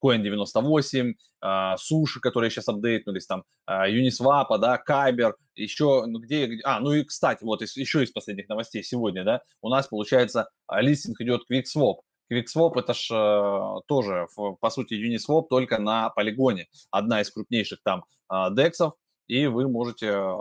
Coin 0.03 0.23
98, 0.23 1.15
а, 1.41 1.77
Суши, 1.77 2.21
которые 2.21 2.51
сейчас 2.51 2.69
апдейтнулись, 2.69 3.27
там, 3.27 3.45
а, 3.67 3.89
Uniswap, 3.89 4.59
да, 4.59 4.83
Kyber, 4.87 5.35
еще, 5.55 6.05
ну, 6.07 6.19
где, 6.19 6.61
а, 6.65 6.81
ну 6.81 6.93
и, 6.93 7.05
кстати, 7.05 7.45
вот 7.45 7.63
еще 7.63 8.03
из 8.03 8.11
последних 8.11 8.49
новостей 8.49 8.83
сегодня, 8.83 9.25
да, 9.25 9.43
у 9.63 9.69
нас, 9.69 9.87
получается, 9.87 10.49
листинг 10.71 11.21
идет 11.21 11.43
QuickSwap. 11.51 11.97
QuickSwap 12.31 12.79
это 12.79 12.95
ж 12.95 13.09
э, 13.11 13.81
тоже, 13.87 14.27
по 14.61 14.71
сути, 14.71 14.95
Uniswap 14.95 15.47
только 15.49 15.79
на 15.79 16.11
полигоне. 16.11 16.67
Одна 16.91 17.23
из 17.23 17.31
крупнейших 17.31 17.81
там 17.83 18.05
э, 18.31 18.55
дексов, 18.55 18.95
и 19.29 19.47
вы 19.47 19.69
можете 19.69 20.09
э, 20.09 20.37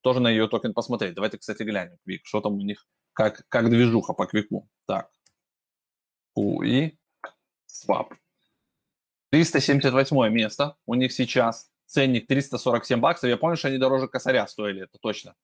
тоже 0.00 0.20
на 0.20 0.28
ее 0.28 0.48
токен 0.48 0.72
посмотреть. 0.72 1.14
Давайте, 1.14 1.38
кстати, 1.38 1.62
глянем, 1.62 1.98
Quick, 2.08 2.20
что 2.24 2.40
там 2.40 2.54
у 2.54 2.62
них, 2.62 2.86
как, 3.12 3.44
как 3.48 3.68
движуха 3.68 4.14
по 4.14 4.26
Квику. 4.26 4.68
Так, 4.86 5.10
UI 6.38 6.96
Swap. 7.68 8.14
378 9.30 10.32
место 10.32 10.76
у 10.86 10.94
них 10.94 11.12
сейчас. 11.12 11.70
Ценник 11.86 12.26
347 12.28 13.00
баксов. 13.00 13.28
Я 13.28 13.36
помню, 13.36 13.56
что 13.56 13.68
они 13.68 13.78
дороже 13.78 14.06
косаря 14.06 14.46
стоили, 14.46 14.84
это 14.84 14.98
точно. 15.00 15.34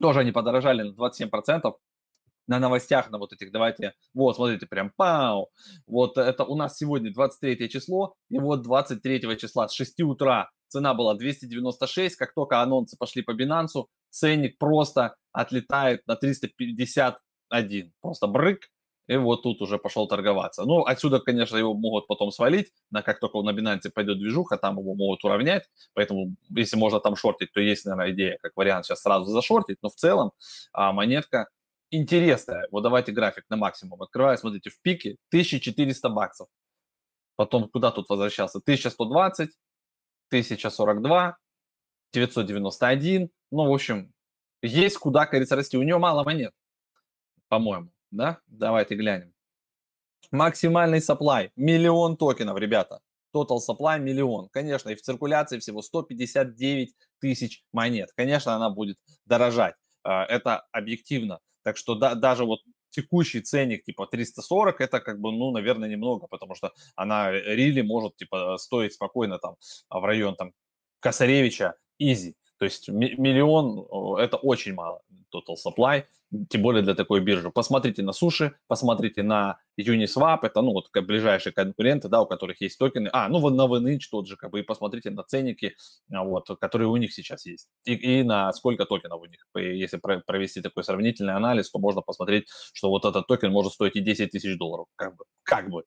Тоже 0.00 0.20
они 0.20 0.32
подорожали 0.32 0.82
на 0.82 0.92
27% 0.92 1.72
на 2.46 2.58
новостях, 2.58 3.10
на 3.10 3.18
вот 3.18 3.32
этих, 3.32 3.52
давайте, 3.52 3.94
вот, 4.14 4.36
смотрите, 4.36 4.66
прям 4.66 4.92
пау, 4.96 5.50
вот 5.86 6.18
это 6.18 6.44
у 6.44 6.56
нас 6.56 6.76
сегодня 6.76 7.12
23 7.12 7.68
число, 7.68 8.14
и 8.28 8.38
вот 8.38 8.62
23 8.62 9.38
числа 9.38 9.68
с 9.68 9.72
6 9.72 10.00
утра 10.02 10.50
цена 10.68 10.94
была 10.94 11.14
296, 11.14 12.16
как 12.16 12.34
только 12.34 12.60
анонсы 12.60 12.96
пошли 12.98 13.22
по 13.22 13.30
Binance, 13.30 13.86
ценник 14.10 14.58
просто 14.58 15.16
отлетает 15.32 16.06
на 16.06 16.16
351, 16.16 17.92
просто 18.00 18.26
брык, 18.26 18.68
и 19.12 19.16
вот 19.16 19.42
тут 19.42 19.60
уже 19.60 19.78
пошел 19.78 20.08
торговаться. 20.08 20.64
Ну, 20.64 20.84
отсюда, 20.84 21.20
конечно, 21.20 21.56
его 21.56 21.74
могут 21.74 22.06
потом 22.06 22.30
свалить, 22.30 22.72
на 22.90 23.02
как 23.02 23.20
только 23.20 23.42
на 23.42 23.50
Binance 23.50 23.90
пойдет 23.90 24.18
движуха, 24.18 24.56
там 24.56 24.78
его 24.78 24.94
могут 24.94 25.22
уравнять, 25.24 25.64
поэтому 25.92 26.34
если 26.48 26.76
можно 26.76 26.98
там 26.98 27.14
шортить, 27.16 27.52
то 27.52 27.60
есть, 27.60 27.84
наверное, 27.84 28.12
идея, 28.12 28.38
как 28.40 28.52
вариант 28.56 28.86
сейчас 28.86 29.02
сразу 29.02 29.26
зашортить, 29.26 29.78
но 29.82 29.90
в 29.90 29.94
целом 29.94 30.32
а, 30.72 30.92
монетка 30.92 31.48
интересная. 31.90 32.66
Вот 32.70 32.82
давайте 32.82 33.12
график 33.12 33.44
на 33.50 33.56
максимум. 33.56 34.02
Открываю, 34.02 34.38
смотрите, 34.38 34.70
в 34.70 34.80
пике 34.80 35.18
1400 35.28 36.08
баксов. 36.08 36.48
Потом 37.36 37.68
куда 37.68 37.90
тут 37.90 38.08
возвращался? 38.08 38.58
1120, 38.58 39.50
1042, 40.28 41.36
991. 42.14 43.30
Ну, 43.50 43.70
в 43.70 43.74
общем, 43.74 44.12
есть 44.62 44.96
куда, 44.96 45.26
кажется, 45.26 45.54
расти. 45.54 45.76
У 45.76 45.82
нее 45.82 45.98
мало 45.98 46.24
монет, 46.24 46.54
по-моему. 47.48 47.92
Да? 48.12 48.38
Давайте 48.46 48.94
глянем. 48.94 49.32
Максимальный 50.30 50.98
supply. 50.98 51.50
Миллион 51.56 52.16
токенов, 52.16 52.58
ребята. 52.58 53.00
Total 53.34 53.58
supply 53.58 53.98
миллион. 53.98 54.48
Конечно, 54.50 54.90
и 54.90 54.94
в 54.94 55.02
циркуляции 55.02 55.58
всего 55.58 55.82
159 55.82 56.94
тысяч 57.20 57.64
монет. 57.72 58.10
Конечно, 58.14 58.54
она 58.54 58.70
будет 58.70 58.98
дорожать. 59.24 59.74
А, 60.04 60.24
это 60.24 60.66
объективно. 60.72 61.40
Так 61.64 61.76
что 61.76 61.94
да, 61.94 62.14
даже 62.14 62.44
вот 62.44 62.60
текущий 62.90 63.40
ценник 63.40 63.84
типа 63.84 64.06
340 64.06 64.80
это 64.80 65.00
как 65.00 65.18
бы, 65.18 65.32
ну, 65.32 65.50
наверное, 65.50 65.88
немного, 65.88 66.26
потому 66.26 66.54
что 66.54 66.72
она 66.94 67.32
рили 67.32 67.80
может 67.80 68.16
типа 68.16 68.58
стоить 68.58 68.92
спокойно 68.92 69.38
там 69.38 69.56
в 69.88 70.04
район 70.04 70.36
там 70.36 70.52
Косаревича 71.00 71.74
изи. 71.98 72.36
То 72.62 72.66
есть 72.66 72.88
миллион 72.88 73.88
это 74.20 74.36
очень 74.36 74.74
мало 74.74 75.02
total 75.34 75.56
supply, 75.56 76.04
тем 76.48 76.62
более 76.62 76.84
для 76.84 76.94
такой 76.94 77.18
биржи. 77.18 77.50
Посмотрите 77.50 78.02
на 78.04 78.12
суши, 78.12 78.54
посмотрите 78.68 79.24
на 79.24 79.58
Uniswap, 79.76 80.38
это, 80.42 80.62
ну, 80.62 80.70
вот 80.70 80.88
ближайшие 80.94 81.52
конкуренты, 81.52 82.06
да, 82.06 82.22
у 82.22 82.26
которых 82.26 82.60
есть 82.60 82.78
токены. 82.78 83.10
А, 83.12 83.28
ну, 83.28 83.40
вот 83.40 83.54
на 83.54 83.66
VNH 83.66 84.02
тот 84.12 84.28
же, 84.28 84.36
как 84.36 84.52
бы, 84.52 84.60
и 84.60 84.62
посмотрите 84.62 85.10
на 85.10 85.24
ценники, 85.24 85.74
а, 86.12 86.22
вот, 86.22 86.46
которые 86.60 86.86
у 86.86 86.96
них 86.98 87.12
сейчас 87.12 87.46
есть. 87.46 87.66
И, 87.84 87.94
и 87.94 88.22
на 88.22 88.52
сколько 88.52 88.84
токенов 88.84 89.20
у 89.20 89.24
них. 89.24 89.44
Если 89.56 89.96
провести 89.96 90.60
такой 90.60 90.84
сравнительный 90.84 91.34
анализ, 91.34 91.68
то 91.68 91.80
можно 91.80 92.00
посмотреть, 92.00 92.46
что 92.74 92.90
вот 92.90 93.04
этот 93.04 93.26
токен 93.26 93.50
может 93.50 93.72
стоить 93.72 93.96
и 93.96 94.00
10 94.00 94.30
тысяч 94.30 94.56
долларов. 94.56 94.86
Как 94.94 95.16
бы, 95.16 95.24
как 95.42 95.68
бы. 95.68 95.82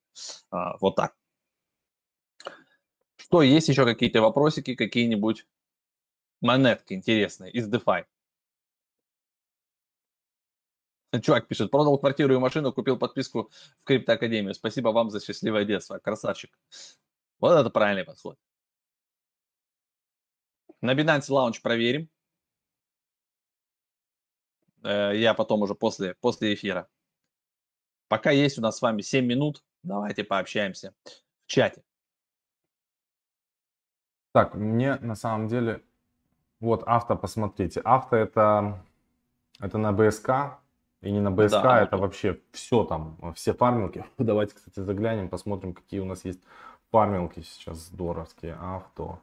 А, 0.52 0.76
вот 0.82 0.98
так. 0.98 1.14
Что, 3.16 3.42
есть 3.42 3.70
еще 3.70 3.86
какие-то 3.86 4.22
вопросики, 4.22 4.76
какие-нибудь 4.76 5.46
монетки 6.46 6.94
интересные 6.94 7.52
из 7.52 7.68
DeFi? 7.68 8.06
Чувак 11.22 11.48
пишет, 11.48 11.72
продал 11.72 11.98
квартиру 11.98 12.34
и 12.34 12.38
машину, 12.38 12.74
купил 12.74 12.98
подписку 12.98 13.50
в 13.82 13.84
криптоакадемию. 13.84 14.54
Спасибо 14.54 14.90
вам 14.90 15.10
за 15.10 15.20
счастливое 15.20 15.66
детство. 15.66 15.98
Красавчик. 15.98 16.58
Вот 17.40 17.54
это 17.54 17.70
правильный 17.70 18.04
подход. 18.04 18.38
На 20.82 20.94
Binance 20.94 21.30
Lounge 21.30 21.62
проверим. 21.62 22.10
Э, 24.84 25.12
я 25.16 25.34
потом 25.34 25.62
уже 25.62 25.74
после, 25.74 26.16
после 26.16 26.54
эфира. 26.54 26.90
Пока 28.08 28.32
есть 28.32 28.58
у 28.58 28.62
нас 28.62 28.78
с 28.78 28.82
вами 28.82 29.02
7 29.02 29.26
минут, 29.26 29.64
давайте 29.84 30.24
пообщаемся 30.24 30.94
в 31.04 31.48
чате. 31.48 31.84
Так, 34.32 34.54
мне 34.54 34.96
на 34.98 35.16
самом 35.16 35.48
деле 35.48 35.84
вот 36.60 36.84
авто, 36.86 37.16
посмотрите. 37.16 37.82
Авто 37.82 38.16
это, 38.16 38.80
это 39.60 39.78
на 39.78 39.92
БСК 39.92 40.60
и 41.02 41.12
не 41.12 41.20
на 41.20 41.32
БСК, 41.32 41.62
да, 41.62 41.82
это 41.82 41.98
вообще 41.98 42.40
все 42.52 42.84
там, 42.84 43.18
все 43.36 43.54
фармилки. 43.54 44.06
Давайте, 44.18 44.56
кстати, 44.56 44.80
заглянем, 44.80 45.30
посмотрим, 45.30 45.74
какие 45.74 46.00
у 46.00 46.06
нас 46.06 46.26
есть 46.26 46.42
фармилки 46.92 47.42
сейчас 47.42 47.78
здоровские. 47.78 48.58
Авто. 48.60 49.20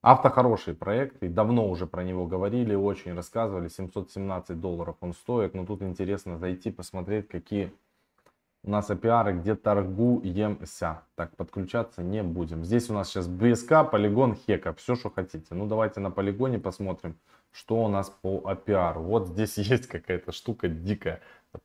Авто 0.00 0.28
хороший 0.28 0.74
проект, 0.74 1.22
и 1.22 1.28
давно 1.28 1.68
уже 1.68 1.86
про 1.86 2.04
него 2.04 2.26
говорили, 2.26 2.74
очень 2.74 3.14
рассказывали. 3.14 3.68
717 3.68 4.60
долларов 4.60 4.96
он 5.00 5.14
стоит, 5.14 5.54
но 5.54 5.64
тут 5.64 5.82
интересно 5.82 6.36
зайти, 6.36 6.70
посмотреть, 6.70 7.28
какие 7.28 7.72
у 8.64 8.70
нас 8.70 8.90
APR, 8.90 9.40
где 9.40 9.54
торгуемся. 9.54 11.02
Так, 11.16 11.36
подключаться 11.36 12.02
не 12.02 12.22
будем. 12.22 12.64
Здесь 12.64 12.88
у 12.88 12.94
нас 12.94 13.10
сейчас 13.10 13.28
BSK, 13.28 13.90
полигон, 13.90 14.34
хека, 14.34 14.72
все, 14.72 14.96
что 14.96 15.10
хотите. 15.10 15.54
Ну, 15.54 15.66
давайте 15.66 16.00
на 16.00 16.10
полигоне 16.10 16.58
посмотрим, 16.58 17.18
что 17.52 17.84
у 17.84 17.88
нас 17.88 18.08
по 18.08 18.50
APR. 18.50 18.98
Вот 18.98 19.28
здесь 19.28 19.58
есть 19.58 19.86
какая-то 19.86 20.32
штука 20.32 20.68
дикая. 20.68 21.20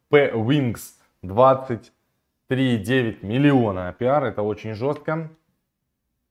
P-Wings 0.10 0.96
23,9 1.24 3.26
миллиона 3.26 3.96
APR, 3.98 4.26
это 4.26 4.42
очень 4.42 4.74
жестко. 4.74 5.30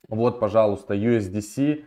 Вот, 0.08 0.38
пожалуйста, 0.38 0.94
USDC, 0.94 1.84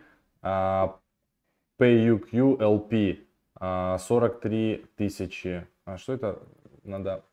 PUQLP 1.78 3.20
uh, 3.60 3.98
43 3.98 4.86
тысячи. 4.96 5.66
А 5.84 5.96
что 5.96 6.12
это? 6.12 6.42
Надо 6.84 7.24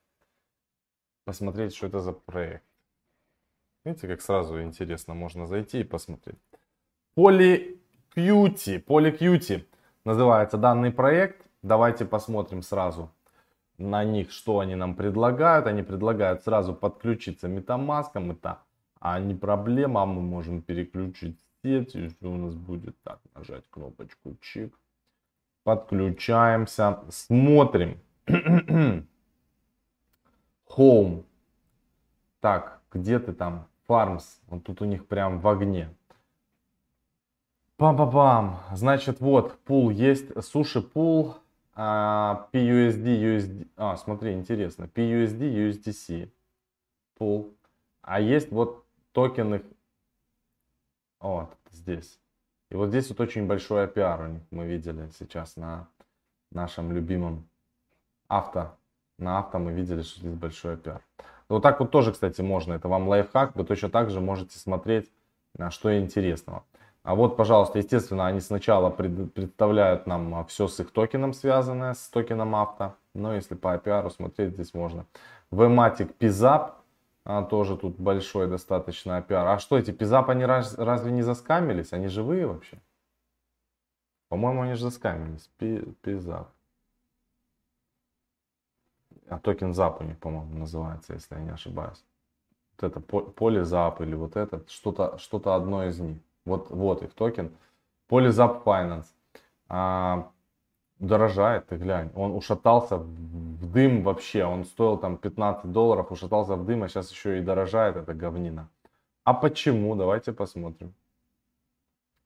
посмотреть, 1.29 1.75
что 1.75 1.85
это 1.85 1.99
за 1.99 2.11
проект. 2.11 2.63
Видите, 3.85 4.07
как 4.07 4.21
сразу 4.21 4.59
интересно, 4.63 5.13
можно 5.13 5.45
зайти 5.45 5.81
и 5.81 5.83
посмотреть. 5.83 6.39
Polycutie, 7.15 8.83
Polycutie 8.83 9.63
называется 10.05 10.57
данный 10.57 10.91
проект. 10.91 11.45
Давайте 11.61 12.05
посмотрим 12.05 12.63
сразу 12.63 13.11
на 13.77 14.03
них, 14.03 14.31
что 14.31 14.57
они 14.57 14.75
нам 14.75 14.95
предлагают. 14.95 15.67
Они 15.67 15.83
предлагают 15.83 16.41
сразу 16.41 16.73
подключиться 16.73 17.47
MetaMask. 17.47 18.31
Это 18.31 18.57
а 18.99 19.19
не 19.19 19.35
проблема, 19.35 20.07
мы 20.07 20.21
можем 20.21 20.63
переключить 20.63 21.37
сеть. 21.61 21.95
И 21.95 22.09
у 22.21 22.37
нас 22.37 22.55
будет? 22.55 22.95
Так, 23.03 23.19
нажать 23.35 23.65
кнопочку 23.69 24.35
чик. 24.41 24.73
Подключаемся, 25.63 27.03
смотрим. 27.09 27.99
Home. 30.69 31.25
Так, 32.39 32.81
где 32.91 33.19
ты 33.19 33.33
там? 33.33 33.67
Farms. 33.87 34.39
Вот 34.47 34.63
тут 34.63 34.81
у 34.81 34.85
них 34.85 35.07
прям 35.07 35.39
в 35.39 35.47
огне. 35.47 35.89
Пам-пам-пам. 37.77 38.57
Значит, 38.75 39.19
вот, 39.19 39.57
пул 39.59 39.89
есть. 39.89 40.43
Суши 40.43 40.81
пул. 40.81 41.35
А, 41.73 42.49
PUSD, 42.53 43.03
USD. 43.03 43.67
А, 43.77 43.95
смотри, 43.97 44.33
интересно. 44.33 44.83
PUSD, 44.83 45.39
USDC. 45.39 46.31
Пул. 47.17 47.55
А 48.01 48.19
есть 48.19 48.51
вот 48.51 48.85
токены. 49.11 49.63
Вот, 51.19 51.49
здесь. 51.71 52.19
И 52.69 52.75
вот 52.75 52.89
здесь 52.89 53.09
вот 53.09 53.19
очень 53.19 53.47
большой 53.47 53.85
APR 53.85 54.25
у 54.25 54.27
них 54.27 54.41
мы 54.51 54.67
видели 54.67 55.09
сейчас 55.17 55.55
на 55.55 55.87
нашем 56.51 56.91
любимом 56.91 57.49
авто 58.27 58.78
на 59.19 59.39
авто 59.39 59.59
мы 59.59 59.71
видели, 59.71 60.01
что 60.01 60.19
здесь 60.19 60.33
большой 60.33 60.75
APR. 60.75 61.01
Вот 61.49 61.63
так 61.63 61.79
вот 61.79 61.91
тоже, 61.91 62.11
кстати, 62.11 62.41
можно. 62.41 62.73
Это 62.73 62.87
вам 62.87 63.07
лайфхак. 63.07 63.55
Вы 63.55 63.63
точно 63.63 63.89
так 63.89 64.09
же 64.11 64.21
можете 64.21 64.57
смотреть, 64.59 65.09
на 65.57 65.71
что 65.71 65.97
интересного. 65.97 66.63
А 67.03 67.15
вот, 67.15 67.37
пожалуйста, 67.37 67.79
естественно, 67.79 68.27
они 68.27 68.39
сначала 68.39 68.89
пред, 68.89 69.33
представляют 69.33 70.05
нам 70.05 70.35
а, 70.35 70.43
все 70.43 70.67
с 70.67 70.79
их 70.79 70.91
токеном 70.91 71.33
связанное, 71.33 71.93
с 71.93 72.07
токеном 72.09 72.55
авто. 72.55 72.95
Но 73.15 73.33
если 73.33 73.55
по 73.55 73.75
APR 73.75 74.09
смотреть, 74.11 74.53
здесь 74.53 74.73
можно. 74.73 75.05
Vmatic 75.51 76.13
PZAP 76.19 76.73
а, 77.25 77.43
тоже 77.43 77.77
тут 77.77 77.99
большой 77.99 78.47
достаточно 78.47 79.21
пиар. 79.21 79.47
А 79.47 79.59
что 79.59 79.77
эти 79.77 79.91
пизап, 79.91 80.29
они 80.29 80.45
раз, 80.45 80.77
разве 80.77 81.11
не 81.11 81.21
заскамились? 81.21 81.93
Они 81.93 82.07
живые 82.07 82.45
вообще? 82.47 82.79
По-моему, 84.29 84.63
они 84.63 84.73
же 84.73 84.83
заскамились. 84.83 85.49
Пизап. 86.01 86.49
А 89.29 89.39
токен 89.39 89.73
зап 89.73 90.01
у 90.01 90.03
них, 90.03 90.17
по-моему, 90.17 90.57
называется, 90.57 91.13
если 91.13 91.35
я 91.35 91.41
не 91.41 91.51
ошибаюсь. 91.51 92.03
Вот 92.77 92.89
это 92.89 92.99
полизап 92.99 94.01
или 94.01 94.15
вот 94.15 94.35
этот, 94.35 94.69
что-то 94.69 95.17
что 95.17 95.37
одно 95.53 95.85
из 95.85 95.99
них. 95.99 96.17
Вот, 96.45 96.69
вот 96.71 97.03
их 97.03 97.13
токен. 97.13 97.51
Полизап 98.07 98.65
Finance. 98.65 99.05
А, 99.67 100.31
дорожает, 100.97 101.67
ты 101.67 101.77
глянь. 101.77 102.11
Он 102.15 102.31
ушатался 102.31 102.97
в 102.97 103.71
дым 103.71 104.03
вообще. 104.03 104.45
Он 104.45 104.65
стоил 104.65 104.97
там 104.97 105.17
15 105.17 105.71
долларов, 105.71 106.11
ушатался 106.11 106.55
в 106.55 106.65
дым, 106.65 106.83
а 106.83 106.87
сейчас 106.89 107.11
еще 107.11 107.39
и 107.39 107.41
дорожает 107.41 107.95
эта 107.95 108.13
говнина. 108.13 108.69
А 109.23 109.33
почему? 109.33 109.95
Давайте 109.95 110.33
посмотрим. 110.33 110.93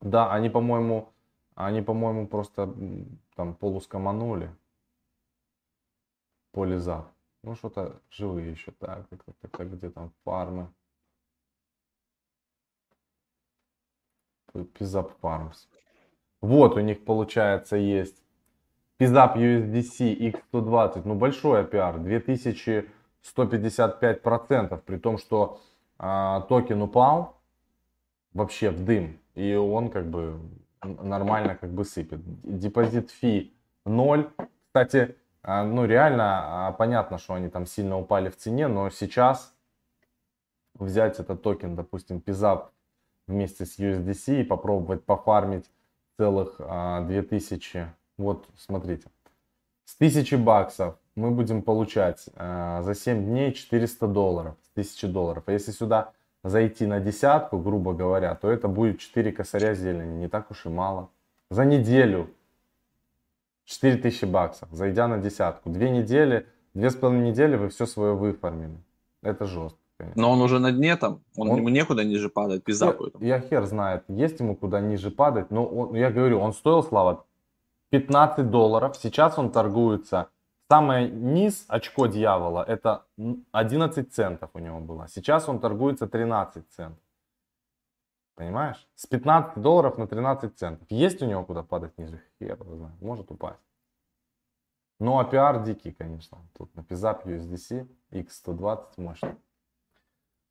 Да, 0.02 0.32
они, 0.32 0.50
по-моему, 0.50 1.10
они, 1.56 1.82
по-моему, 1.82 2.28
просто 2.28 2.74
там 3.36 3.56
полускоманули. 3.56 4.50
Полизав. 6.54 7.06
Ну, 7.42 7.56
что-то 7.56 8.00
живые 8.10 8.52
еще. 8.52 8.72
Так, 8.72 9.08
так, 9.10 9.24
так, 9.42 9.52
так, 9.52 9.74
где 9.74 9.90
там 9.90 10.14
фармы? 10.24 10.72
PZAP 14.78 15.12
Farms. 15.22 15.68
Вот 16.42 16.76
у 16.76 16.80
них, 16.80 17.04
получается, 17.06 17.76
есть 17.76 18.24
PZAP 19.00 19.36
USDC 19.36 20.16
X120. 20.52 21.02
Ну, 21.06 21.16
большой 21.16 21.64
APR. 21.64 21.98
2155%. 23.24 24.78
При 24.86 24.98
том, 24.98 25.18
что 25.18 25.60
а, 25.98 26.42
токен 26.42 26.84
упал 26.84 27.42
вообще 28.34 28.70
в 28.70 28.86
дым. 28.86 29.20
И 29.34 29.56
он 29.56 29.90
как 29.90 30.06
бы 30.08 30.40
нормально 30.84 31.56
как 31.56 31.72
бы 31.72 31.84
сыпет. 31.84 32.22
Deposit 32.44 33.10
fee 33.10 33.54
0. 33.86 34.30
Кстати, 34.68 35.16
ну 35.46 35.86
реально 35.86 36.68
а, 36.68 36.72
понятно, 36.72 37.18
что 37.18 37.34
они 37.34 37.50
там 37.50 37.66
сильно 37.66 37.98
упали 37.98 38.30
в 38.30 38.38
цене, 38.38 38.68
но 38.68 38.90
сейчас 38.90 39.54
взять 40.76 41.20
этот 41.20 41.42
токен, 41.42 41.76
допустим, 41.76 42.18
PISAP 42.26 42.68
вместе 43.28 43.66
с 43.66 43.78
USDC 43.78 44.42
и 44.42 44.44
попробовать 44.44 45.06
пофармить 45.06 45.70
целых 46.18 46.58
2000, 46.58 47.78
а, 47.78 47.94
вот 48.18 48.48
смотрите, 48.58 49.10
с 49.86 49.96
1000 49.96 50.38
баксов 50.38 50.96
мы 51.16 51.32
будем 51.32 51.62
получать 51.62 52.26
за 52.36 52.94
7 52.96 53.26
дней 53.26 53.54
400 53.54 54.08
долларов, 54.08 54.56
с 54.64 54.72
1000 54.72 55.08
долларов. 55.10 55.44
А 55.46 55.52
если 55.52 55.72
сюда 55.72 56.14
зайти 56.44 56.86
на 56.86 57.00
десятку, 57.00 57.58
грубо 57.58 57.94
говоря, 57.94 58.34
то 58.36 58.50
это 58.50 58.68
будет 58.68 59.00
4 59.00 59.32
косаря 59.32 59.74
зелени, 59.74 60.20
не 60.20 60.28
так 60.28 60.52
уж 60.52 60.66
и 60.66 60.70
мало. 60.70 61.10
За 61.50 61.66
неделю 61.66 62.30
4000 63.66 64.26
баксов, 64.26 64.70
зайдя 64.72 65.08
на 65.08 65.18
десятку. 65.18 65.70
Две 65.70 65.90
недели, 65.90 66.48
две 66.74 66.90
с 66.90 66.96
половиной 66.96 67.32
недели 67.32 67.56
вы 67.56 67.70
все 67.70 67.86
свое 67.86 68.14
выформили. 68.14 68.78
Это 69.22 69.46
жестко. 69.46 69.78
Конечно. 69.98 70.22
Но 70.22 70.32
он 70.32 70.42
уже 70.42 70.60
на 70.60 70.72
дне 70.72 70.96
там, 70.98 71.22
он, 71.38 71.50
он 71.50 71.58
ему 71.58 71.70
некуда 71.70 72.04
ниже 72.04 72.30
падать, 72.30 72.64
пизапу. 72.64 73.12
Я, 73.20 73.36
я 73.36 73.42
хер 73.42 73.66
знает, 73.66 74.04
есть 74.08 74.40
ему 74.40 74.56
куда 74.56 74.82
ниже 74.82 75.12
падать, 75.12 75.52
но 75.52 75.66
он, 75.66 75.96
я 75.96 76.12
говорю, 76.12 76.40
он 76.40 76.54
стоил, 76.54 76.84
Слава, 76.84 77.26
15 77.92 78.50
долларов, 78.50 78.98
сейчас 78.98 79.38
он 79.38 79.52
торгуется, 79.52 80.30
самый 80.68 81.10
низ 81.10 81.66
очко 81.68 82.08
дьявола, 82.08 82.66
это 82.68 83.04
11 83.52 84.12
центов 84.12 84.50
у 84.56 84.60
него 84.60 84.80
было, 84.80 85.08
сейчас 85.08 85.48
он 85.48 85.60
торгуется 85.60 86.08
13 86.08 86.64
центов. 86.70 87.00
Понимаешь? 88.36 88.88
С 88.96 89.06
15 89.06 89.62
долларов 89.62 89.98
на 89.98 90.08
13 90.08 90.58
центов. 90.58 90.88
Есть 90.90 91.22
у 91.22 91.26
него 91.26 91.46
куда 91.46 91.64
падать 91.64 91.98
ниже? 91.98 92.22
Хер 92.40 92.58
знает. 92.64 93.00
Может 93.02 93.32
упасть. 93.32 93.60
Ну, 95.00 95.20
а 95.20 95.26
пиар 95.26 95.64
дикий, 95.64 95.92
конечно. 95.92 96.38
Тут 96.58 96.74
на 96.76 96.82
PISAP 96.82 97.26
USDC 97.26 97.88
X120 98.12 98.88
мощный. 98.98 99.36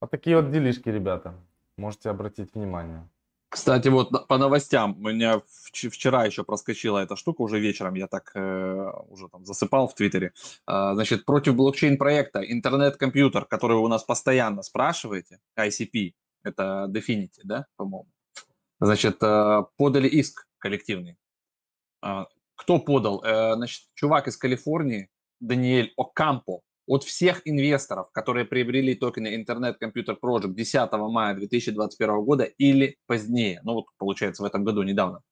Вот 0.00 0.10
такие 0.10 0.36
вот 0.36 0.50
делишки, 0.50 0.88
ребята. 0.88 1.34
Можете 1.76 2.10
обратить 2.10 2.54
внимание. 2.54 3.08
Кстати, 3.48 3.88
вот 3.88 4.26
по 4.28 4.38
новостям, 4.38 4.96
у 4.96 5.10
меня 5.10 5.42
вчера 5.72 6.24
еще 6.24 6.42
проскочила 6.42 7.00
эта 7.00 7.16
штука, 7.16 7.42
уже 7.42 7.60
вечером 7.60 7.94
я 7.94 8.06
так 8.06 8.32
э, 8.34 8.90
уже 9.08 9.28
там 9.28 9.44
засыпал 9.44 9.88
в 9.88 9.94
Твиттере. 9.94 10.32
Э, 10.66 10.94
значит, 10.94 11.26
против 11.26 11.54
блокчейн-проекта 11.54 12.40
интернет-компьютер, 12.40 13.44
который 13.44 13.76
вы 13.76 13.82
у 13.82 13.88
нас 13.88 14.04
постоянно 14.04 14.62
спрашиваете, 14.62 15.38
ICP, 15.58 16.14
это 16.44 16.88
Definity, 16.90 17.40
да, 17.44 17.66
по-моему. 17.76 18.08
Значит, 18.80 19.22
э, 19.22 19.62
подали 19.76 20.08
иск 20.08 20.48
коллективный. 20.58 21.16
Э, 22.04 22.24
кто 22.56 22.78
подал? 22.78 23.22
Э, 23.24 23.54
значит, 23.54 23.82
чувак 23.94 24.28
из 24.28 24.36
Калифорнии, 24.36 25.08
Даниэль 25.40 25.92
Окампо, 25.96 26.62
от 26.86 27.04
всех 27.04 27.42
инвесторов, 27.44 28.10
которые 28.12 28.44
приобрели 28.44 28.94
токены 28.94 29.36
Internet 29.36 29.76
Computer 29.82 30.16
Project 30.20 30.54
10 30.54 30.92
мая 30.92 31.34
2021 31.34 32.24
года 32.24 32.44
или 32.44 32.96
позднее, 33.06 33.60
ну 33.62 33.74
вот 33.74 33.86
получается 33.98 34.42
в 34.42 34.46
этом 34.46 34.64
году 34.64 34.82
недавно, 34.82 35.22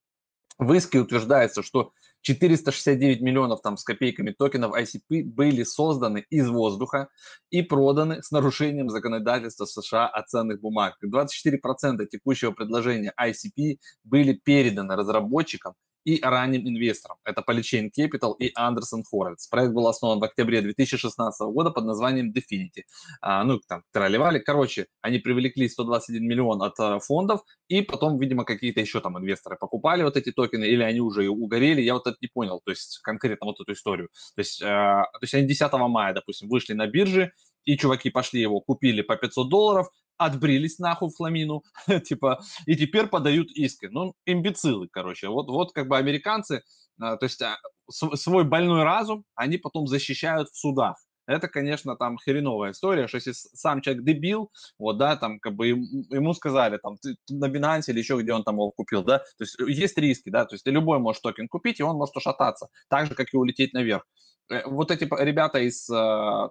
в 0.58 0.72
иске 0.72 1.00
утверждается, 1.00 1.62
что 1.62 1.92
469 2.22 3.20
миллионов 3.20 3.62
там 3.62 3.76
с 3.76 3.84
копейками 3.84 4.32
токенов 4.32 4.74
ICP 4.76 5.24
были 5.24 5.62
созданы 5.62 6.24
из 6.30 6.48
воздуха 6.48 7.08
и 7.50 7.62
проданы 7.62 8.22
с 8.22 8.30
нарушением 8.30 8.90
законодательства 8.90 9.64
США 9.64 10.08
о 10.08 10.22
ценных 10.22 10.60
бумагах. 10.60 10.98
24% 11.04 12.06
текущего 12.06 12.52
предложения 12.52 13.12
ICP 13.20 13.78
были 14.04 14.34
переданы 14.34 14.96
разработчикам 14.96 15.74
и 16.04 16.20
ранним 16.22 16.66
инвесторам. 16.66 17.18
Это 17.24 17.42
Polychain 17.46 17.90
Capital 17.96 18.34
и 18.38 18.52
Anderson 18.58 19.02
Horowitz. 19.12 19.48
Проект 19.50 19.72
был 19.72 19.86
основан 19.88 20.20
в 20.20 20.24
октябре 20.24 20.62
2016 20.62 21.40
года 21.52 21.70
под 21.70 21.84
названием 21.84 22.32
Definity. 22.32 22.84
А, 23.20 23.44
ну, 23.44 23.60
там, 23.68 23.82
тролливали. 23.92 24.38
Короче, 24.38 24.86
они 25.02 25.18
привлекли 25.18 25.68
121 25.68 26.26
миллион 26.26 26.62
от 26.62 26.78
а, 26.78 26.98
фондов, 26.98 27.42
и 27.68 27.82
потом, 27.82 28.18
видимо, 28.18 28.44
какие-то 28.44 28.80
еще 28.80 29.00
там 29.00 29.18
инвесторы 29.18 29.56
покупали 29.56 30.02
вот 30.02 30.16
эти 30.16 30.32
токены, 30.32 30.64
или 30.64 30.82
они 30.82 31.00
уже 31.00 31.28
угорели, 31.28 31.80
я 31.82 31.94
вот 31.94 32.06
это 32.06 32.16
не 32.20 32.28
понял, 32.28 32.60
то 32.64 32.70
есть 32.70 32.98
конкретно 33.02 33.46
вот 33.46 33.60
эту 33.60 33.72
историю. 33.72 34.08
То 34.34 34.40
есть, 34.40 34.62
а, 34.62 35.04
то 35.04 35.22
есть 35.22 35.34
они 35.34 35.46
10 35.46 35.72
мая, 35.88 36.14
допустим, 36.14 36.48
вышли 36.48 36.72
на 36.72 36.86
бирже, 36.86 37.32
и 37.64 37.76
чуваки 37.76 38.10
пошли 38.10 38.40
его, 38.40 38.60
купили 38.60 39.02
по 39.02 39.16
500 39.16 39.48
долларов, 39.48 39.88
отбрились 40.20 40.78
нахуй 40.78 41.08
в 41.08 41.16
хламину, 41.16 41.64
типа, 42.04 42.42
и 42.66 42.76
теперь 42.76 43.06
подают 43.06 43.50
иски. 43.52 43.86
Ну, 43.90 44.14
имбецилы, 44.26 44.88
короче. 44.92 45.28
Вот, 45.28 45.48
вот 45.48 45.72
как 45.72 45.88
бы 45.88 45.96
американцы, 45.96 46.62
а, 47.00 47.16
то 47.16 47.24
есть 47.24 47.40
а, 47.42 47.56
свой 47.88 48.44
больной 48.44 48.84
разум, 48.84 49.24
они 49.34 49.56
потом 49.56 49.86
защищают 49.86 50.50
в 50.50 50.58
судах. 50.58 50.96
Это, 51.30 51.46
конечно, 51.46 51.96
там 51.96 52.18
хреновая 52.18 52.72
история, 52.72 53.06
что 53.06 53.18
если 53.18 53.32
сам 53.32 53.82
человек 53.82 54.02
дебил, 54.04 54.50
вот, 54.78 54.98
да, 54.98 55.14
там, 55.16 55.38
как 55.38 55.54
бы 55.54 55.68
ему 55.68 56.34
сказали, 56.34 56.78
там, 56.78 56.96
ты, 56.96 57.14
на 57.28 57.46
Binance 57.46 57.84
или 57.86 58.00
еще 58.00 58.20
где 58.20 58.32
он 58.32 58.42
там 58.42 58.56
его 58.56 58.72
купил, 58.72 59.04
да, 59.04 59.18
то 59.18 59.44
есть 59.44 59.56
есть 59.60 59.96
риски, 59.96 60.28
да, 60.28 60.44
то 60.44 60.56
есть 60.56 60.64
ты 60.64 60.72
любой 60.72 60.98
можешь 60.98 61.22
токен 61.22 61.46
купить, 61.46 61.78
и 61.78 61.84
он 61.84 61.96
может 61.96 62.16
ушататься, 62.16 62.66
так 62.88 63.06
же, 63.06 63.14
как 63.14 63.32
и 63.32 63.36
улететь 63.36 63.72
наверх. 63.74 64.04
Э, 64.50 64.66
вот 64.66 64.90
эти 64.90 65.04
ребята 65.04 65.60
из 65.60 65.88
э, 65.88 65.94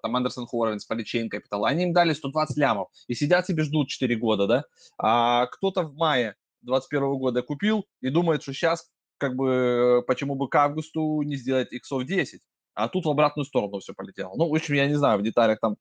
там 0.01 0.15
Андерсон 0.15 0.47
Хорвинс, 0.47 0.89
Polychain 0.89 1.27
Capital, 1.29 1.65
они 1.65 1.83
им 1.83 1.91
дали 1.91 2.13
120 2.13 2.55
лямов 2.55 2.87
и 3.07 3.15
сидят 3.15 3.47
себе 3.47 3.63
ждут 3.63 3.89
4 3.89 4.15
года, 4.15 4.47
да, 4.47 4.63
а 4.97 5.47
кто-то 5.47 5.83
в 5.83 5.95
мае 5.95 6.35
2021 6.61 7.17
года 7.19 7.41
купил 7.41 7.85
и 7.99 8.09
думает, 8.09 8.43
что 8.43 8.53
сейчас 8.53 8.89
как 9.17 9.35
бы 9.35 10.05
почему 10.07 10.35
бы 10.35 10.47
к 10.47 10.55
августу 10.55 11.21
не 11.23 11.35
сделать 11.35 11.73
иксов 11.73 12.05
10, 12.05 12.39
а 12.83 12.89
тут 12.89 13.05
в 13.05 13.09
обратную 13.09 13.45
сторону 13.45 13.79
все 13.79 13.93
полетело. 13.93 14.33
Ну, 14.35 14.49
в 14.49 14.55
общем, 14.55 14.75
я 14.75 14.87
не 14.87 14.95
знаю, 14.95 15.19
в 15.19 15.23
деталях 15.23 15.59
там 15.59 15.77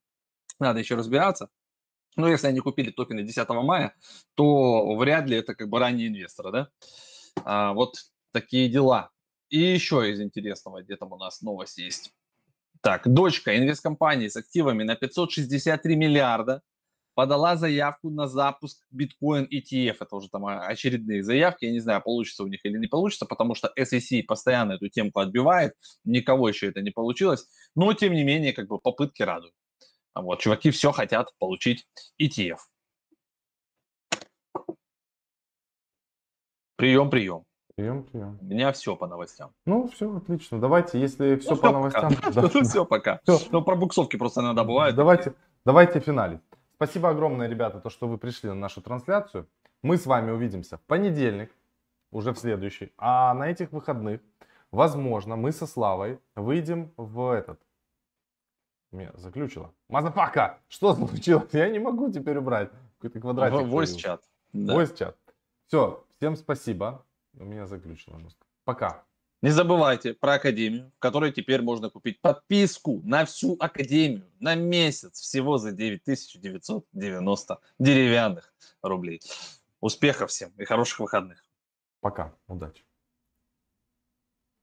надо 0.59 0.81
еще 0.81 0.97
разбираться. 0.97 1.49
Но 2.17 2.29
если 2.29 2.49
они 2.49 2.61
купили 2.61 2.91
токены 2.91 3.23
10 3.23 3.49
мая, 3.51 3.95
то 4.35 4.97
вряд 4.97 5.27
ли 5.27 5.37
это 5.37 5.55
как 5.55 5.69
бы 5.69 5.79
ранние 5.79 6.09
инвесторы, 6.09 6.51
да. 6.51 6.69
А, 7.45 7.73
вот 7.73 7.95
такие 8.33 8.69
дела. 8.69 9.11
И 9.49 9.59
еще 9.59 10.11
из 10.11 10.21
интересного, 10.21 10.83
где 10.83 10.97
там 10.97 11.13
у 11.13 11.17
нас 11.17 11.41
новость 11.41 11.79
есть. 11.79 12.13
Так, 12.81 13.07
дочка 13.07 13.57
инвесткомпании 13.57 14.29
с 14.29 14.37
активами 14.37 14.83
на 14.83 14.97
563 14.97 15.97
миллиарда 15.97 16.63
подала 17.19 17.57
заявку 17.57 18.11
на 18.11 18.29
запуск 18.29 18.79
биткоин 18.93 19.49
ETF. 19.53 19.97
Это 19.99 20.15
уже 20.15 20.29
там 20.29 20.47
очередные 20.47 21.25
заявки. 21.25 21.65
Я 21.65 21.73
не 21.73 21.81
знаю, 21.81 22.01
получится 22.01 22.45
у 22.45 22.47
них 22.47 22.65
или 22.65 22.79
не 22.79 22.87
получится, 22.87 23.27
потому 23.27 23.57
что 23.57 23.73
SEC 23.77 24.23
постоянно 24.23 24.75
эту 24.75 24.89
темку 24.89 25.19
отбивает. 25.19 25.73
Никого 26.05 26.49
еще 26.49 26.69
это 26.69 26.81
не 26.81 26.93
получилось. 26.93 27.49
Но, 27.75 27.93
тем 27.93 28.13
не 28.13 28.23
менее, 28.23 28.53
как 28.53 28.69
бы 28.69 28.79
попытки 28.79 29.23
радуют. 29.23 29.53
Вот, 30.15 30.39
чуваки 30.39 30.71
все 30.71 30.93
хотят 30.93 31.33
получить 31.41 31.89
ETF. 32.23 32.59
Прием, 36.77 37.11
прием. 37.11 37.43
Прием, 37.75 38.05
прием. 38.05 38.39
У 38.41 38.45
меня 38.45 38.71
все 38.71 38.95
по 38.95 39.09
новостям. 39.09 39.51
Ну, 39.67 39.89
все, 39.89 40.17
отлично. 40.17 40.61
Давайте, 40.61 41.01
если 41.01 41.35
все 41.35 41.57
ну, 41.57 41.61
по 41.61 41.73
новостям. 41.73 42.13
Все, 42.63 42.85
пока. 42.85 43.21
Ну, 43.51 43.63
про 43.63 43.75
буксовки 43.75 44.17
просто 44.17 44.41
иногда 44.41 44.63
бывает. 44.63 44.95
Давайте, 44.95 45.35
давайте 45.65 45.99
финалить. 45.99 46.39
Спасибо 46.79 47.09
огромное, 47.09 47.49
ребята, 47.49 47.81
то, 47.81 47.91
что 47.91 48.07
вы 48.07 48.19
пришли 48.19 48.49
на 48.51 48.55
нашу 48.55 48.81
трансляцию. 48.81 49.49
Мы 49.83 49.97
с 49.97 50.07
вами 50.07 50.31
увидимся 50.31 50.77
в 50.77 50.83
понедельник, 50.83 51.51
уже 52.13 52.33
в 52.33 52.39
следующий. 52.39 52.93
А 52.97 53.35
на 53.35 53.51
этих 53.51 53.73
выходных, 53.73 54.21
возможно, 54.71 55.35
мы 55.35 55.51
со 55.51 55.67
Славой 55.67 56.21
выйдем 56.37 56.93
в 56.97 57.33
этот. 57.33 57.61
Меня 58.93 59.11
заключило. 59.15 59.75
Motherfucker! 59.89 60.61
Что 60.69 60.95
случилось? 60.95 61.53
Я 61.53 61.69
не 61.69 61.81
могу 61.81 62.13
теперь 62.13 62.39
убрать. 62.39 62.71
Какой-то 62.99 63.19
квадратик. 63.19 63.67
Voice 63.67 63.97
чат. 63.97 64.23
Да. 64.53 64.77
Voice 64.77 64.97
чат. 64.97 65.17
Все, 65.67 66.05
всем 66.19 66.37
спасибо. 66.37 67.05
У 67.37 67.45
меня 67.45 67.67
заключило 67.67 68.19
мозг. 68.19 68.39
Пока. 68.65 69.03
Не 69.41 69.51
забывайте 69.51 70.15
про 70.15 70.35
Академию, 70.35 70.91
в 70.97 70.99
которой 70.99 71.31
теперь 71.31 71.63
можно 71.63 71.91
купить 71.91 72.21
подписку 72.21 73.01
на 73.05 73.25
всю 73.25 73.57
Академию 73.61 74.29
на 74.41 74.57
месяц 74.57 75.21
всего 75.21 75.59
за 75.59 75.71
9990 75.71 77.59
деревянных 77.79 78.53
рублей. 78.83 79.21
Успехов 79.81 80.31
всем 80.31 80.51
и 80.59 80.65
хороших 80.65 80.99
выходных. 80.99 81.45
Пока. 82.01 82.35
Удачи. 82.49 82.88